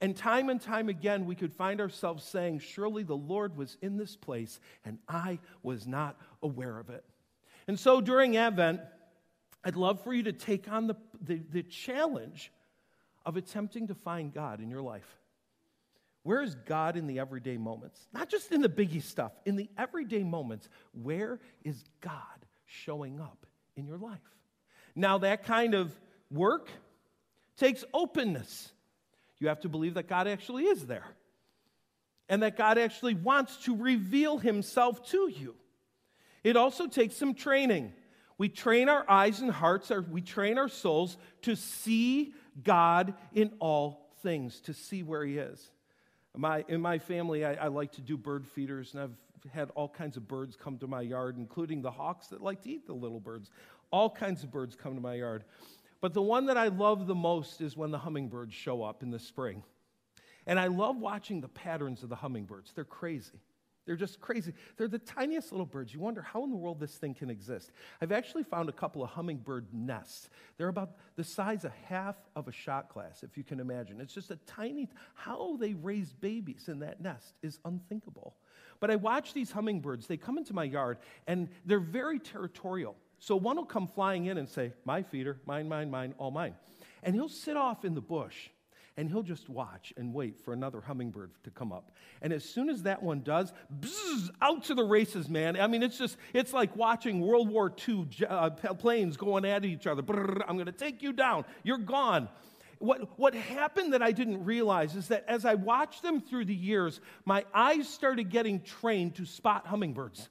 [0.00, 3.96] And time and time again, we could find ourselves saying, Surely the Lord was in
[3.96, 7.04] this place, and I was not aware of it.
[7.68, 8.80] And so during Advent,
[9.62, 12.50] I'd love for you to take on the, the, the challenge
[13.24, 15.20] of attempting to find God in your life.
[16.24, 18.00] Where is God in the everyday moments?
[18.12, 20.68] Not just in the biggie stuff, in the everyday moments.
[20.92, 22.16] Where is God
[22.64, 24.18] showing up in your life?
[24.96, 25.94] Now, that kind of
[26.30, 26.70] work
[27.58, 28.72] takes openness.
[29.38, 31.06] You have to believe that God actually is there
[32.30, 35.54] and that God actually wants to reveal himself to you.
[36.42, 37.92] It also takes some training.
[38.38, 42.32] We train our eyes and hearts, or we train our souls to see
[42.62, 45.70] God in all things, to see where he is.
[46.36, 49.88] My, in my family, I, I, like to do bird feeders, and I've had all
[49.88, 52.92] kinds of birds come to my yard, including the hawks that like to eat the
[52.92, 53.50] little birds.
[53.92, 55.44] All kinds of birds come to my yard.
[56.00, 59.10] But the one that I love the most is when the hummingbirds show up in
[59.10, 59.62] the spring.
[60.46, 62.72] And I love watching the patterns of the hummingbirds.
[62.72, 63.40] They're crazy.
[63.86, 64.54] They're just crazy.
[64.76, 65.92] They're the tiniest little birds.
[65.92, 67.70] You wonder how in the world this thing can exist.
[68.00, 70.30] I've actually found a couple of hummingbird nests.
[70.56, 74.00] They're about the size of half of a shot glass, if you can imagine.
[74.00, 78.36] It's just a tiny, how they raise babies in that nest is unthinkable.
[78.80, 80.06] But I watch these hummingbirds.
[80.06, 82.96] They come into my yard and they're very territorial.
[83.18, 86.54] So one will come flying in and say, My feeder, mine, mine, mine, all mine.
[87.02, 88.48] And he'll sit off in the bush
[88.96, 91.90] and he'll just watch and wait for another hummingbird to come up.
[92.22, 95.60] And as soon as that one does, bzz, out to the races, man.
[95.60, 99.86] I mean, it's just, it's like watching World War II uh, planes going at each
[99.86, 100.02] other.
[100.02, 101.44] Brrr, I'm going to take you down.
[101.64, 102.28] You're gone.
[102.78, 106.54] What, what happened that I didn't realize is that as I watched them through the
[106.54, 110.28] years, my eyes started getting trained to spot hummingbirds.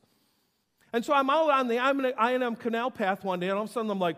[0.93, 3.73] And so I'm out on the I&M Canal path one day, and all of a
[3.73, 4.17] sudden I'm like,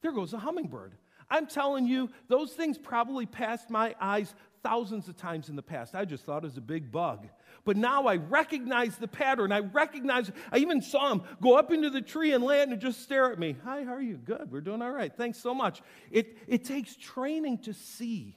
[0.00, 0.94] there goes a hummingbird.
[1.28, 5.94] I'm telling you, those things probably passed my eyes thousands of times in the past.
[5.94, 7.26] I just thought it was a big bug.
[7.64, 9.52] But now I recognize the pattern.
[9.52, 13.02] I recognize, I even saw him go up into the tree and land and just
[13.02, 13.56] stare at me.
[13.64, 14.16] Hi, how are you?
[14.16, 14.50] Good.
[14.50, 15.12] We're doing all right.
[15.16, 15.82] Thanks so much.
[16.10, 18.36] It, it takes training to see.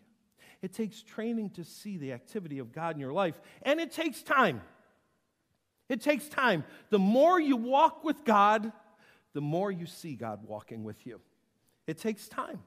[0.62, 4.22] It takes training to see the activity of God in your life, and it takes
[4.22, 4.62] time.
[5.88, 6.64] It takes time.
[6.90, 8.72] The more you walk with God,
[9.34, 11.22] the more you see God walking with you.
[11.88, 12.60] It takes time.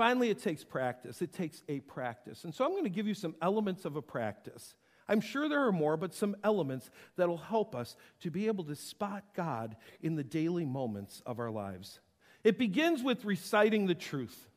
[0.00, 1.20] Finally, it takes practice.
[1.20, 2.44] It takes a practice.
[2.44, 4.74] And so I'm going to give you some elements of a practice.
[5.06, 8.64] I'm sure there are more, but some elements that will help us to be able
[8.64, 12.00] to spot God in the daily moments of our lives.
[12.44, 14.48] It begins with reciting the truth.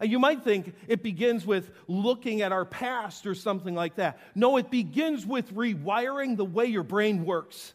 [0.00, 4.18] Uh, you might think it begins with looking at our past or something like that.
[4.34, 7.74] No, it begins with rewiring the way your brain works.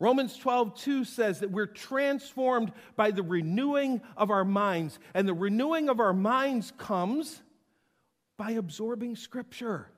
[0.00, 4.98] Romans 12, 2 says that we're transformed by the renewing of our minds.
[5.12, 7.42] And the renewing of our minds comes
[8.38, 9.88] by absorbing Scripture,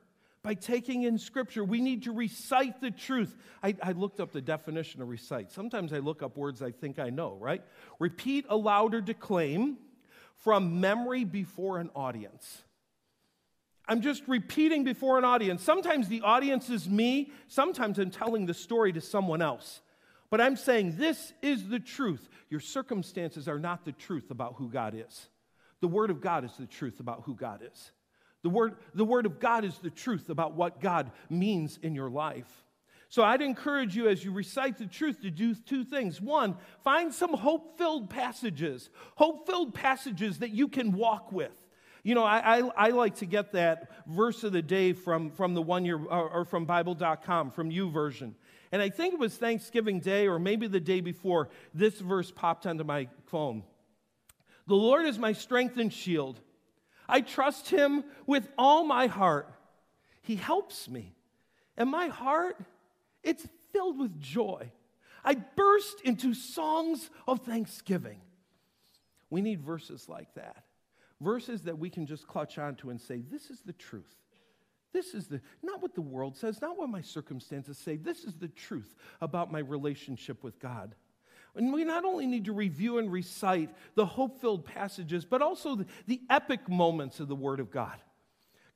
[0.43, 1.63] by taking in Scripture.
[1.63, 3.37] We need to recite the truth.
[3.63, 5.53] I, I, looked up the definition of recite.
[5.53, 7.63] Sometimes I look up words I think I know, right?
[8.01, 9.79] Repeat aloud or declaim
[10.35, 12.63] from memory before an audience.
[13.87, 15.63] I'm just repeating before an audience.
[15.63, 19.81] Sometimes the audience is me, sometimes I'm telling the story to someone else.
[20.33, 22.27] But I'm saying this is the truth.
[22.49, 25.29] Your circumstances are not the truth about who God is.
[25.83, 27.93] The Word of God is the truth about who God is.
[28.43, 32.09] The Word, the word of God is the truth about what God means in your
[32.09, 32.51] life.
[33.11, 36.19] So I'd encourage you as you recite the truth to do two things.
[36.19, 41.53] One, find some hope filled passages, hope filled passages that you can walk with.
[42.05, 45.55] You know, I, I, I, like to get that verse of the day from, from
[45.55, 48.33] the one year, or, or from Bible.com, from YouVersion.
[48.73, 52.67] And I think it was Thanksgiving Day or maybe the day before, this verse popped
[52.67, 53.63] onto my phone.
[54.67, 56.41] The Lord is my strength and shield.
[57.09, 59.53] I trust him with all my heart.
[60.23, 61.15] He helps me.
[61.77, 62.57] And my heart
[63.23, 64.71] it's filled with joy.
[65.25, 68.21] I burst into songs of thanksgiving.
[69.31, 70.65] We need verses like that.
[71.21, 74.17] Verses that we can just clutch onto and say, This is the truth.
[74.93, 77.97] This is the, not what the world says, not what my circumstances say.
[77.97, 80.95] This is the truth about my relationship with God.
[81.55, 85.77] And we not only need to review and recite the hope filled passages, but also
[85.77, 87.99] the, the epic moments of the Word of God.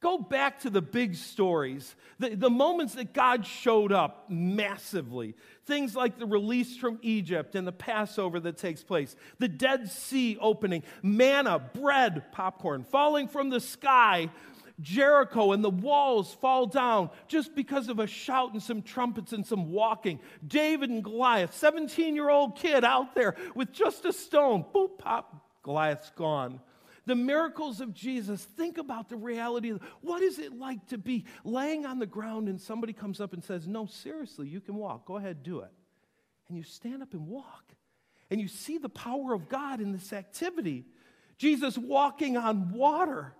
[0.00, 5.34] Go back to the big stories, the, the moments that God showed up massively.
[5.64, 10.36] Things like the release from Egypt and the Passover that takes place, the Dead Sea
[10.38, 14.28] opening, manna, bread, popcorn falling from the sky,
[14.80, 19.46] Jericho and the walls fall down just because of a shout and some trumpets and
[19.46, 20.20] some walking.
[20.46, 25.34] David and Goliath, 17 year old kid out there with just a stone, boop, pop,
[25.62, 26.60] Goliath's gone
[27.06, 31.24] the miracles of Jesus, think about the reality of what is it like to be
[31.44, 35.06] laying on the ground and somebody comes up and says, No, seriously, you can walk.
[35.06, 35.70] Go ahead, do it.
[36.48, 37.64] And you stand up and walk.
[38.28, 40.84] And you see the power of God in this activity.
[41.38, 43.34] Jesus walking on water.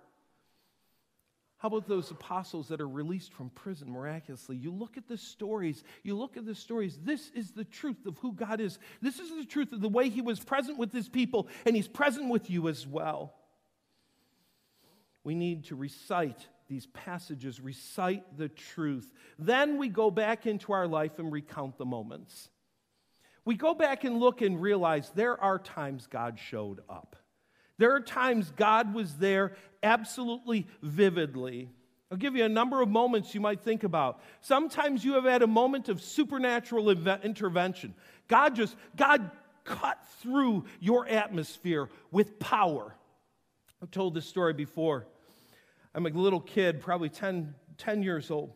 [1.57, 4.57] How about those apostles that are released from prison miraculously?
[4.57, 6.99] You look at the stories, you look at the stories.
[7.03, 8.77] This is the truth of who God is.
[9.01, 11.87] This is the truth of the way He was present with His people, and He's
[11.87, 13.33] present with you as well
[15.27, 19.11] we need to recite these passages, recite the truth.
[19.37, 22.47] Then we go back into our life and recount the moments.
[23.43, 27.17] We go back and look and realize there are times God showed up.
[27.77, 31.69] There are times God was there absolutely vividly.
[32.11, 34.21] I'll give you a number of moments you might think about.
[34.41, 37.93] Sometimes you have had a moment of supernatural intervention.
[38.27, 39.29] God just, God
[39.65, 42.95] cut through your atmosphere with power.
[43.81, 45.05] I've told this story before.
[45.93, 48.53] I'm a little kid, probably 10, 10 years old.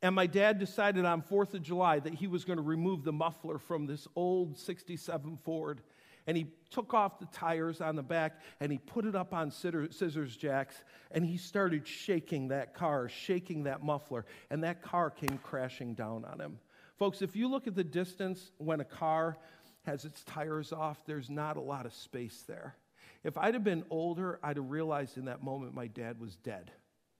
[0.00, 3.12] And my dad decided on 4th of July that he was going to remove the
[3.12, 5.80] muffler from this old 67 Ford.
[6.26, 9.50] And he took off the tires on the back and he put it up on
[9.50, 14.24] scissors jacks and he started shaking that car, shaking that muffler.
[14.50, 16.58] And that car came crashing down on him.
[16.98, 19.36] Folks, if you look at the distance when a car
[19.84, 22.76] has its tires off, there's not a lot of space there.
[23.24, 26.70] If I'd have been older, I'd have realized in that moment my dad was dead.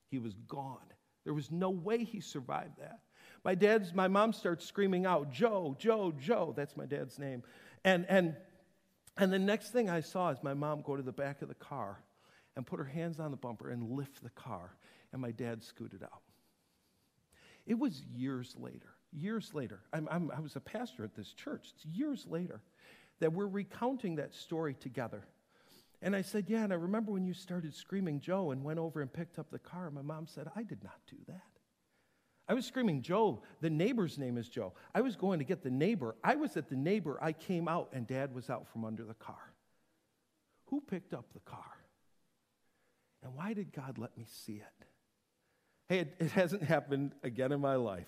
[0.09, 0.77] He was gone.
[1.23, 2.99] There was no way he survived that.
[3.43, 6.53] My dad's, my mom starts screaming out, Joe, Joe, Joe.
[6.55, 7.43] That's my dad's name.
[7.83, 8.35] And, and,
[9.17, 11.55] and the next thing I saw is my mom go to the back of the
[11.55, 11.99] car
[12.55, 14.75] and put her hands on the bumper and lift the car.
[15.11, 16.21] And my dad scooted out.
[17.65, 19.79] It was years later, years later.
[19.93, 21.71] I'm, I'm, i was a pastor at this church.
[21.75, 22.61] It's years later
[23.19, 25.23] that we're recounting that story together.
[26.01, 26.63] And I said, Yeah.
[26.63, 29.59] And I remember when you started screaming Joe and went over and picked up the
[29.59, 29.89] car.
[29.91, 31.41] My mom said, I did not do that.
[32.47, 34.73] I was screaming, Joe, the neighbor's name is Joe.
[34.93, 36.15] I was going to get the neighbor.
[36.23, 37.17] I was at the neighbor.
[37.21, 39.53] I came out, and dad was out from under the car.
[40.65, 41.63] Who picked up the car?
[43.23, 44.85] And why did God let me see it?
[45.87, 48.07] Hey, it, it hasn't happened again in my life.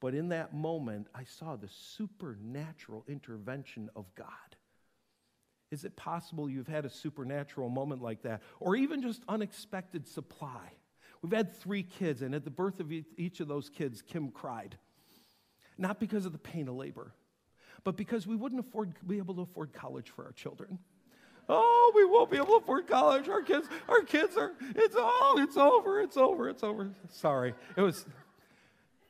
[0.00, 4.26] But in that moment, I saw the supernatural intervention of God.
[5.70, 8.42] Is it possible you've had a supernatural moment like that?
[8.58, 10.72] Or even just unexpected supply?
[11.22, 14.76] We've had three kids, and at the birth of each of those kids, Kim cried.
[15.76, 17.12] Not because of the pain of labor,
[17.84, 20.78] but because we wouldn't afford, be able to afford college for our children.
[21.48, 23.28] Oh, we won't be able to afford college.
[23.28, 26.90] Our kids, our kids are, it's all, it's over, it's over, it's over.
[27.10, 27.54] Sorry.
[27.76, 28.04] It was,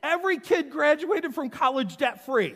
[0.01, 2.55] every kid graduated from college debt free.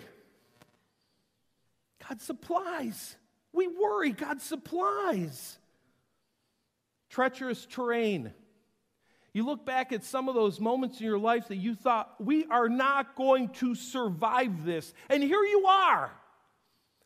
[2.07, 3.15] God supplies.
[3.51, 5.57] We worry, God supplies.
[7.09, 8.33] Treacherous terrain.
[9.33, 12.45] You look back at some of those moments in your life that you thought, we
[12.45, 14.93] are not going to survive this.
[15.09, 16.11] And here you are.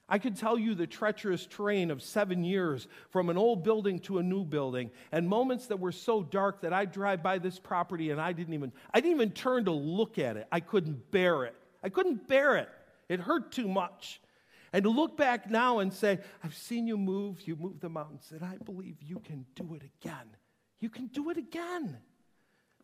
[0.09, 4.19] I could tell you the treacherous terrain of seven years from an old building to
[4.19, 8.11] a new building, and moments that were so dark that I'd drive by this property
[8.11, 10.47] and I didn't even I didn't even turn to look at it.
[10.49, 11.55] I couldn't bear it.
[11.83, 12.69] I couldn't bear it.
[13.09, 14.21] It hurt too much.
[14.71, 18.31] And to look back now and say, I've seen you move, you move the mountains,
[18.31, 20.27] and I believe you can do it again.
[20.79, 21.97] You can do it again.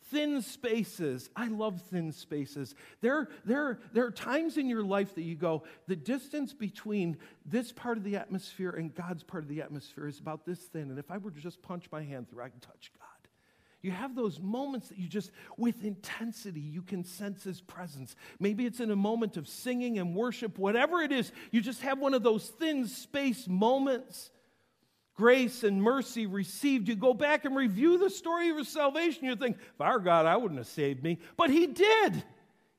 [0.09, 1.29] Thin spaces.
[1.35, 2.75] I love thin spaces.
[3.01, 7.71] There, there, there are times in your life that you go, the distance between this
[7.71, 10.89] part of the atmosphere and God's part of the atmosphere is about this thin.
[10.89, 13.07] And if I were to just punch my hand through, I can touch God.
[13.81, 18.15] You have those moments that you just, with intensity, you can sense His presence.
[18.39, 21.99] Maybe it's in a moment of singing and worship, whatever it is, you just have
[21.99, 24.31] one of those thin space moments
[25.16, 26.88] grace and mercy received.
[26.88, 29.26] You go back and review the story of your salvation.
[29.26, 31.20] You think, if our God, I wouldn't have saved me.
[31.38, 32.24] But He did.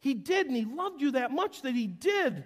[0.01, 2.45] He did, and He loved you that much that He did.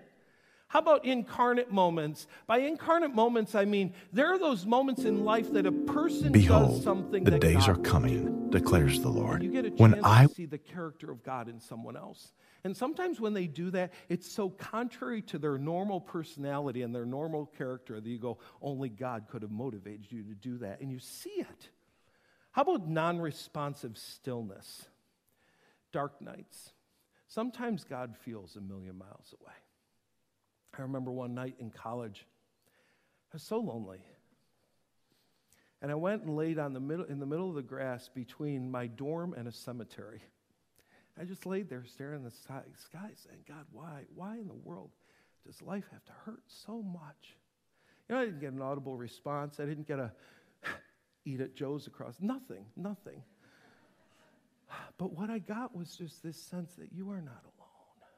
[0.68, 2.26] How about incarnate moments?
[2.47, 6.74] By incarnate moments, I mean there are those moments in life that a person Behold,
[6.74, 7.24] does something.
[7.24, 9.43] the days God are coming, declares the Lord.
[9.43, 12.32] You get a chance When I to see the character of God in someone else.
[12.64, 17.06] And sometimes when they do that, it's so contrary to their normal personality and their
[17.06, 20.80] normal character that you go, only God could have motivated you to do that.
[20.80, 21.68] And you see it.
[22.50, 24.86] How about non responsive stillness?
[25.92, 26.72] Dark nights.
[27.28, 29.54] Sometimes God feels a million miles away.
[30.76, 32.26] I remember one night in college,
[33.32, 34.00] I was so lonely.
[35.80, 38.70] And I went and laid on the middle, in the middle of the grass between
[38.70, 40.22] my dorm and a cemetery.
[41.20, 42.62] I just laid there staring at the sky,
[42.92, 44.04] saying, God, why?
[44.14, 44.90] Why in the world
[45.46, 47.36] does life have to hurt so much?
[48.08, 49.58] You know, I didn't get an audible response.
[49.58, 50.12] I didn't get a
[51.24, 52.16] eat at Joe's across.
[52.20, 53.22] Nothing, nothing.
[54.96, 58.08] But what I got was just this sense that you are not alone.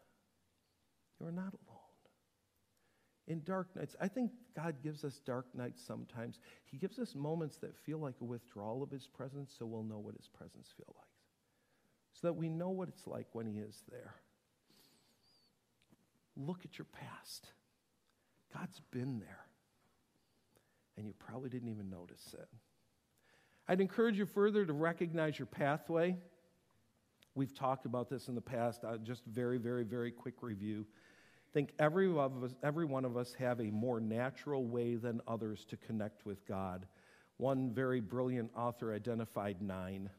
[1.20, 1.70] You are not alone
[3.30, 3.94] in dark nights.
[4.00, 6.40] I think God gives us dark nights sometimes.
[6.64, 9.98] He gives us moments that feel like a withdrawal of His presence so we'll know
[9.98, 11.09] what His presence feels like.
[12.12, 14.14] So that we know what it's like when He is there.
[16.36, 17.46] Look at your past.
[18.54, 19.46] God's been there.
[20.96, 22.48] And you probably didn't even notice it.
[23.68, 26.16] I'd encourage you further to recognize your pathway.
[27.34, 28.84] We've talked about this in the past.
[28.84, 30.84] Uh, just very, very, very quick review
[31.50, 35.20] I think every of us, every one of us have a more natural way than
[35.26, 36.86] others to connect with God.
[37.38, 40.10] One very brilliant author identified nine.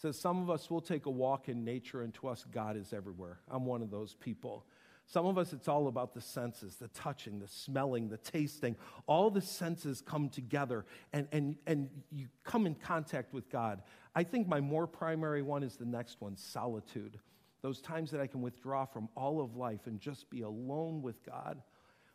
[0.00, 2.92] Says some of us will take a walk in nature, and to us, God is
[2.92, 3.40] everywhere.
[3.50, 4.64] I'm one of those people.
[5.06, 8.76] Some of us, it's all about the senses the touching, the smelling, the tasting.
[9.06, 13.82] All the senses come together, and, and, and you come in contact with God.
[14.14, 17.18] I think my more primary one is the next one solitude
[17.62, 21.24] those times that I can withdraw from all of life and just be alone with
[21.24, 21.60] God.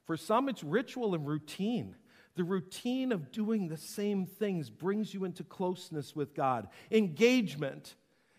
[0.06, 1.96] For some, it's ritual and routine.
[2.36, 6.68] The routine of doing the same things brings you into closeness with God.
[6.92, 7.96] Engagement.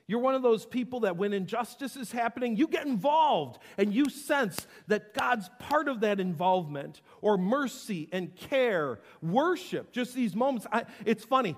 [0.06, 4.10] You're one of those people that when injustice is happening, you get involved and you
[4.10, 10.66] sense that God's part of that involvement, or mercy and care, worship, just these moments.
[10.70, 11.56] I, it's funny.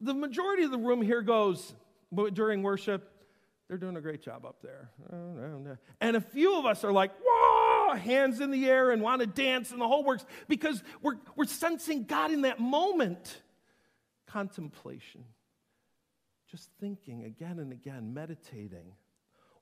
[0.00, 1.74] The majority of the room here goes
[2.32, 3.10] during worship,
[3.68, 4.90] they're doing a great job up there.
[6.00, 7.63] And a few of us are like, whoa,
[7.96, 11.44] hands in the air and want to dance and the whole works because we're, we're
[11.46, 13.42] sensing God in that moment.
[14.26, 15.24] Contemplation,
[16.50, 18.92] just thinking again and again, meditating.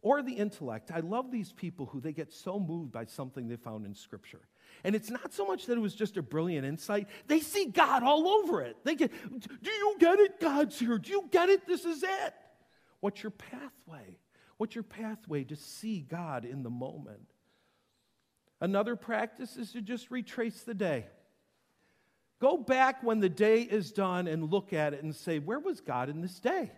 [0.01, 0.91] Or the intellect.
[0.93, 4.41] I love these people who they get so moved by something they found in Scripture.
[4.83, 7.09] And it's not so much that it was just a brilliant insight.
[7.29, 8.77] They see God all over it.
[8.83, 10.41] They get, do you get it?
[10.41, 10.99] God's here.
[10.99, 11.67] Do you get it?
[11.69, 12.35] This is it.
[12.99, 14.19] What's your pathway?
[14.57, 17.29] What's your pathway to see God in the moment?
[18.63, 21.07] Another practice is to just retrace the day.
[22.41, 25.81] Go back when the day is done and look at it and say, Where was
[25.81, 26.71] God in this day?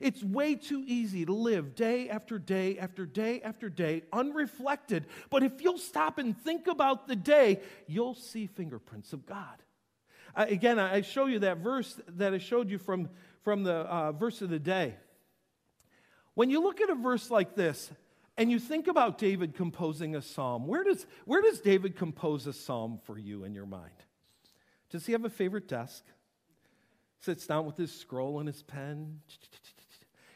[0.00, 5.04] It's way too easy to live day after day after day after day unreflected.
[5.28, 9.62] But if you'll stop and think about the day, you'll see fingerprints of God.
[10.34, 13.10] Again, I show you that verse that I showed you from
[13.42, 14.94] from the uh, verse of the day.
[16.32, 17.90] When you look at a verse like this
[18.36, 22.52] and you think about David composing a psalm, where does, where does David compose a
[22.52, 23.90] psalm for you in your mind?
[24.90, 26.04] Does he have a favorite desk?
[27.20, 29.20] Sits down with his scroll and his pen.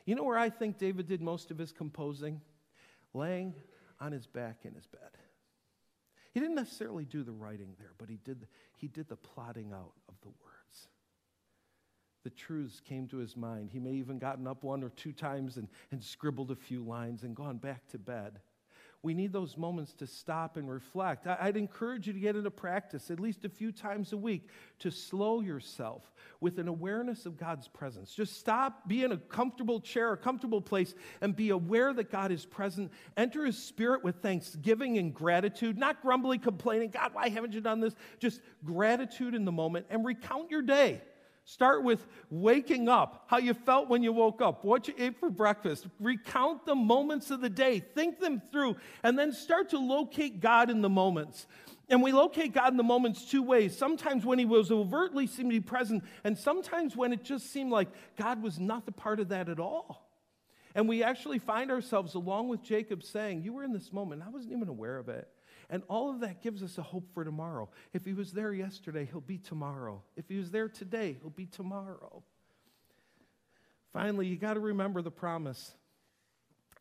[0.05, 2.41] You know where I think David did most of his composing?
[3.13, 3.55] Laying
[3.99, 5.01] on his back in his bed.
[6.33, 9.95] He didn't necessarily do the writing there, but he did, he did the plotting out
[10.09, 10.56] of the word
[12.27, 13.71] the truths came to his mind.
[13.73, 16.83] He may have even gotten up one or two times and, and scribbled a few
[16.83, 18.41] lines and gone back to bed.
[19.01, 21.29] We need those moments to stop and reflect.
[21.29, 24.49] I, I'd encourage you to get into practice at least a few times a week
[24.81, 26.03] to slow yourself
[26.41, 28.13] with an awareness of God's presence.
[28.13, 32.33] Just stop, be in a comfortable chair, a comfortable place, and be aware that God
[32.33, 32.91] is present.
[33.17, 37.79] Enter His Spirit with thanksgiving and gratitude, not grumbly complaining, God, why haven't you done
[37.79, 37.95] this?
[38.19, 41.03] Just gratitude in the moment and recount your day.
[41.49, 45.31] Start with waking up, how you felt when you woke up, what you ate for
[45.31, 45.87] breakfast.
[46.01, 48.75] Recount the moments of the day, think them through,
[49.05, 51.47] and then start to locate God in the moments.
[51.89, 53.79] And we locate God in the moments two ways.
[53.79, 57.71] Sometimes when he was overtly seemed to be present, and sometimes when it just seemed
[57.71, 60.11] like God was not the part of that at all.
[60.75, 64.25] And we actually find ourselves, along with Jacob, saying, You were in this moment.
[64.27, 65.29] I wasn't even aware of it.
[65.69, 67.69] And all of that gives us a hope for tomorrow.
[67.93, 70.03] If he was there yesterday, he'll be tomorrow.
[70.17, 72.23] If he was there today, he'll be tomorrow.
[73.93, 75.75] Finally, you got to remember the promise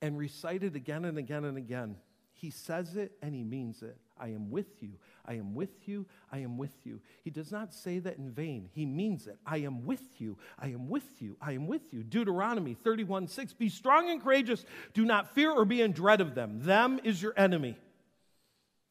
[0.01, 1.95] and recite it again and again and again.
[2.33, 3.97] He says it and he means it.
[4.17, 4.91] I am with you.
[5.25, 6.05] I am with you.
[6.31, 7.01] I am with you.
[7.23, 8.69] He does not say that in vain.
[8.73, 9.37] He means it.
[9.45, 10.37] I am with you.
[10.59, 11.37] I am with you.
[11.41, 12.03] I am with you.
[12.03, 13.53] Deuteronomy 31 6.
[13.53, 14.63] Be strong and courageous.
[14.93, 16.61] Do not fear or be in dread of them.
[16.61, 17.77] Them is your enemy.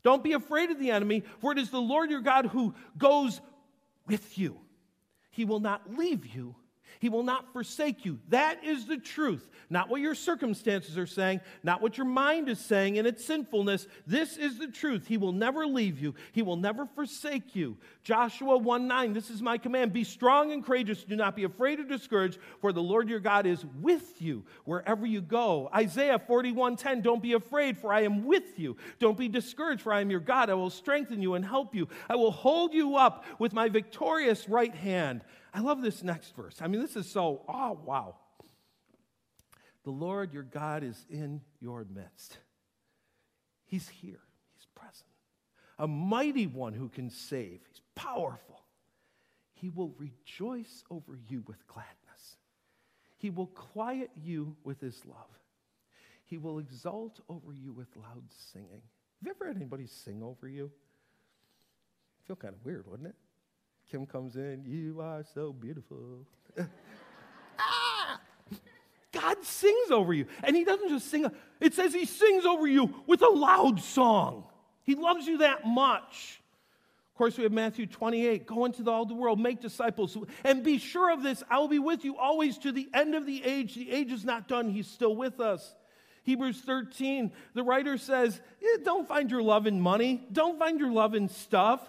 [0.04, 3.40] Don't be afraid of the enemy, for it is the Lord your God who goes
[4.06, 4.60] with you.
[5.30, 6.54] He will not leave you
[7.00, 8.18] he will not forsake you.
[8.28, 9.48] That is the truth.
[9.70, 13.86] Not what your circumstances are saying, not what your mind is saying in its sinfulness.
[14.06, 15.06] This is the truth.
[15.06, 17.76] He will never leave you, He will never forsake you.
[18.02, 21.04] Joshua 1 9, this is my command Be strong and courageous.
[21.04, 25.06] Do not be afraid or discouraged, for the Lord your God is with you wherever
[25.06, 25.70] you go.
[25.74, 28.76] Isaiah 41 10, Don't be afraid, for I am with you.
[28.98, 30.50] Don't be discouraged, for I am your God.
[30.50, 31.88] I will strengthen you and help you.
[32.08, 35.22] I will hold you up with my victorious right hand.
[35.54, 36.56] I love this next verse.
[36.60, 38.16] I mean, this is so, oh, wow.
[39.84, 42.38] The Lord your God is in your midst.
[43.64, 44.20] He's here,
[44.54, 45.06] He's present.
[45.78, 48.64] A mighty one who can save, He's powerful.
[49.52, 52.36] He will rejoice over you with gladness.
[53.16, 55.38] He will quiet you with His love.
[56.26, 58.82] He will exult over you with loud singing.
[59.20, 60.70] Have you ever had anybody sing over you?
[62.26, 63.14] Feel kind of weird, wouldn't it?
[63.90, 66.26] Kim comes in, you are so beautiful.
[67.58, 68.20] ah!
[69.12, 70.26] God sings over you.
[70.42, 71.30] And he doesn't just sing,
[71.60, 74.44] it says he sings over you with a loud song.
[74.82, 76.40] He loves you that much.
[77.14, 80.78] Of course, we have Matthew 28 go into all the world, make disciples, and be
[80.78, 83.76] sure of this I will be with you always to the end of the age.
[83.76, 85.76] The age is not done, he's still with us.
[86.24, 88.40] Hebrews 13, the writer says,
[88.82, 91.88] Don't find your love in money, don't find your love in stuff.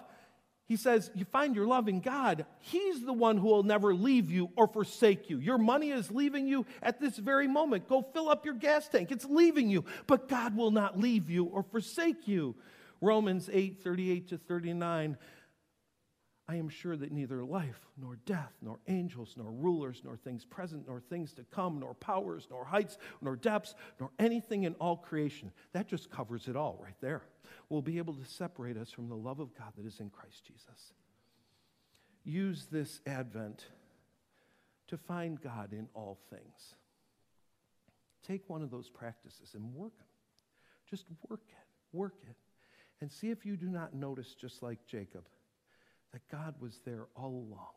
[0.66, 2.44] He says, You find your love in God.
[2.58, 5.38] He's the one who will never leave you or forsake you.
[5.38, 7.88] Your money is leaving you at this very moment.
[7.88, 9.12] Go fill up your gas tank.
[9.12, 12.56] It's leaving you, but God will not leave you or forsake you.
[13.00, 15.16] Romans 8 38 to 39.
[16.48, 20.86] I am sure that neither life, nor death, nor angels, nor rulers, nor things present,
[20.86, 25.50] nor things to come, nor powers, nor heights, nor depths, nor anything in all creation.
[25.72, 27.22] That just covers it all right there
[27.68, 30.44] will be able to separate us from the love of God that is in Christ
[30.44, 30.92] Jesus.
[32.24, 33.64] Use this Advent
[34.88, 36.74] to find God in all things.
[38.26, 40.06] Take one of those practices and work them.
[40.88, 42.36] Just work it, work it.
[43.00, 45.24] And see if you do not notice, just like Jacob,
[46.16, 47.74] that God was there all along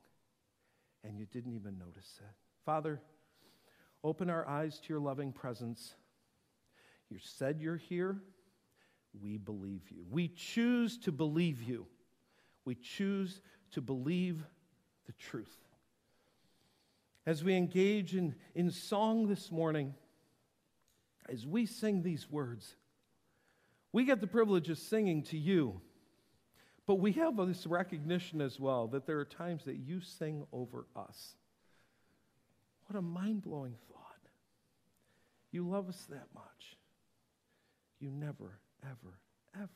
[1.03, 2.35] and you didn't even notice it.
[2.65, 3.01] Father,
[4.01, 5.93] open our eyes to your loving presence.
[7.09, 8.21] You said you're here
[9.21, 10.05] we believe you.
[10.09, 11.85] We choose to believe you.
[12.63, 14.41] We choose to believe
[15.05, 15.57] the truth.
[17.25, 19.95] As we engage in, in song this morning,
[21.27, 22.75] as we sing these words,
[23.91, 25.81] we get the privilege of singing to you.
[26.89, 30.87] But we have this recognition as well that there are times that you sing over
[30.95, 31.35] us.
[32.87, 33.99] What a mind blowing thought.
[35.51, 36.77] You love us that much.
[37.99, 39.19] You never ever,
[39.53, 39.69] ever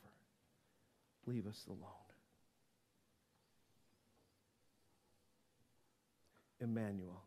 [1.24, 1.78] leave us alone.
[6.60, 7.22] Emmanuel,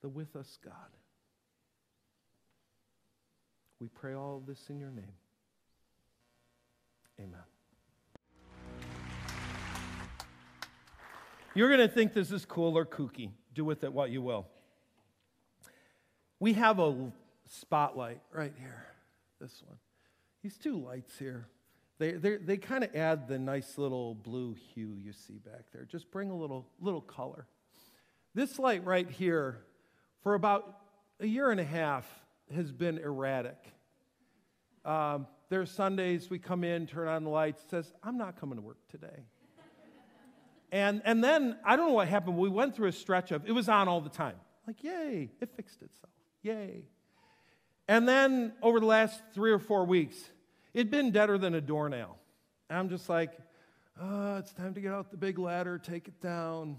[0.00, 0.72] the with us God.
[3.80, 5.16] We pray all this in your name.
[7.18, 7.42] Amen.
[11.54, 13.30] You're going to think this is cool or kooky.
[13.54, 14.46] Do with it what you will.
[16.40, 17.12] We have a
[17.48, 18.86] spotlight right here
[19.40, 19.76] this one.
[20.42, 21.46] These two lights here,
[21.98, 25.84] they, they kind of add the nice little blue hue you see back there.
[25.84, 27.46] Just bring a little, little color.
[28.34, 29.58] This light right here,
[30.22, 30.80] for about
[31.20, 32.06] a year and a half,
[32.54, 33.58] has been erratic.
[34.84, 38.62] Um, there's Sundays we come in, turn on the lights, says, I'm not coming to
[38.62, 39.24] work today.
[40.74, 43.48] And, and then, I don't know what happened, but we went through a stretch of,
[43.48, 44.34] it was on all the time.
[44.66, 46.12] Like, yay, it fixed itself.
[46.42, 46.82] Yay.
[47.86, 50.16] And then over the last three or four weeks,
[50.72, 52.18] it'd been deader than a doornail.
[52.68, 53.30] And I'm just like,
[54.00, 56.78] uh, it's time to get out the big ladder, take it down.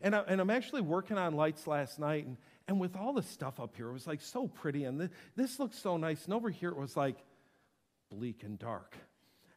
[0.00, 2.36] And, I, and I'm actually working on lights last night, and,
[2.68, 5.58] and with all the stuff up here, it was like so pretty, and th- this
[5.58, 6.26] looks so nice.
[6.26, 7.16] And over here, it was like
[8.08, 8.96] bleak and dark.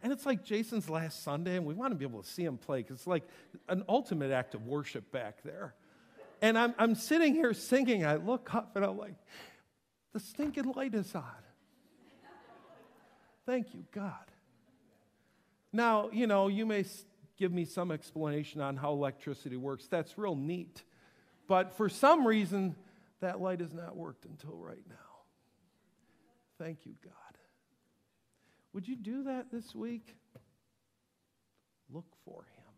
[0.02, 2.58] And it's like Jason's last Sunday, and we want to be able to see him
[2.58, 3.28] play because it's like
[3.68, 5.74] an ultimate act of worship back there.
[6.42, 8.06] And I'm, I'm sitting here singing.
[8.06, 9.16] I look up and I'm like,
[10.14, 11.24] the stinking light is on.
[13.46, 14.14] Thank you, God.
[15.74, 16.86] Now, you know, you may
[17.38, 19.88] give me some explanation on how electricity works.
[19.88, 20.84] That's real neat.
[21.48, 22.76] But for some reason,
[23.22, 24.96] that light has not worked until right now.
[26.58, 27.29] Thank you, God.
[28.74, 30.16] Would you do that this week?
[31.92, 32.74] Look for Him.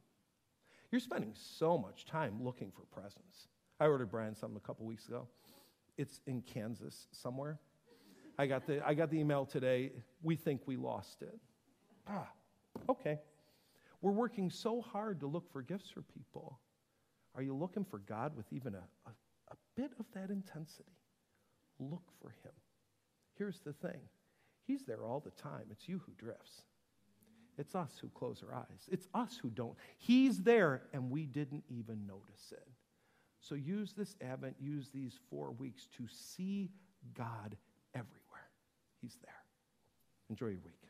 [0.91, 3.47] You're spending so much time looking for presents.
[3.79, 5.27] I ordered Brian something a couple weeks ago.
[5.97, 7.59] It's in Kansas somewhere.
[8.37, 9.91] I got the, I got the email today.
[10.23, 11.37] We think we lost it.
[12.07, 12.29] Ah,
[12.89, 13.19] okay.
[14.01, 16.59] We're working so hard to look for gifts for people.
[17.35, 19.11] Are you looking for God with even a, a,
[19.51, 20.97] a bit of that intensity?
[21.79, 22.53] Look for Him.
[23.37, 24.01] Here's the thing
[24.65, 25.63] He's there all the time.
[25.71, 26.61] It's you who drifts.
[27.57, 28.87] It's us who close our eyes.
[28.89, 29.75] It's us who don't.
[29.97, 32.67] He's there, and we didn't even notice it.
[33.39, 36.69] So use this Advent, use these four weeks to see
[37.13, 37.57] God
[37.93, 38.49] everywhere.
[39.01, 39.33] He's there.
[40.29, 40.80] Enjoy your week.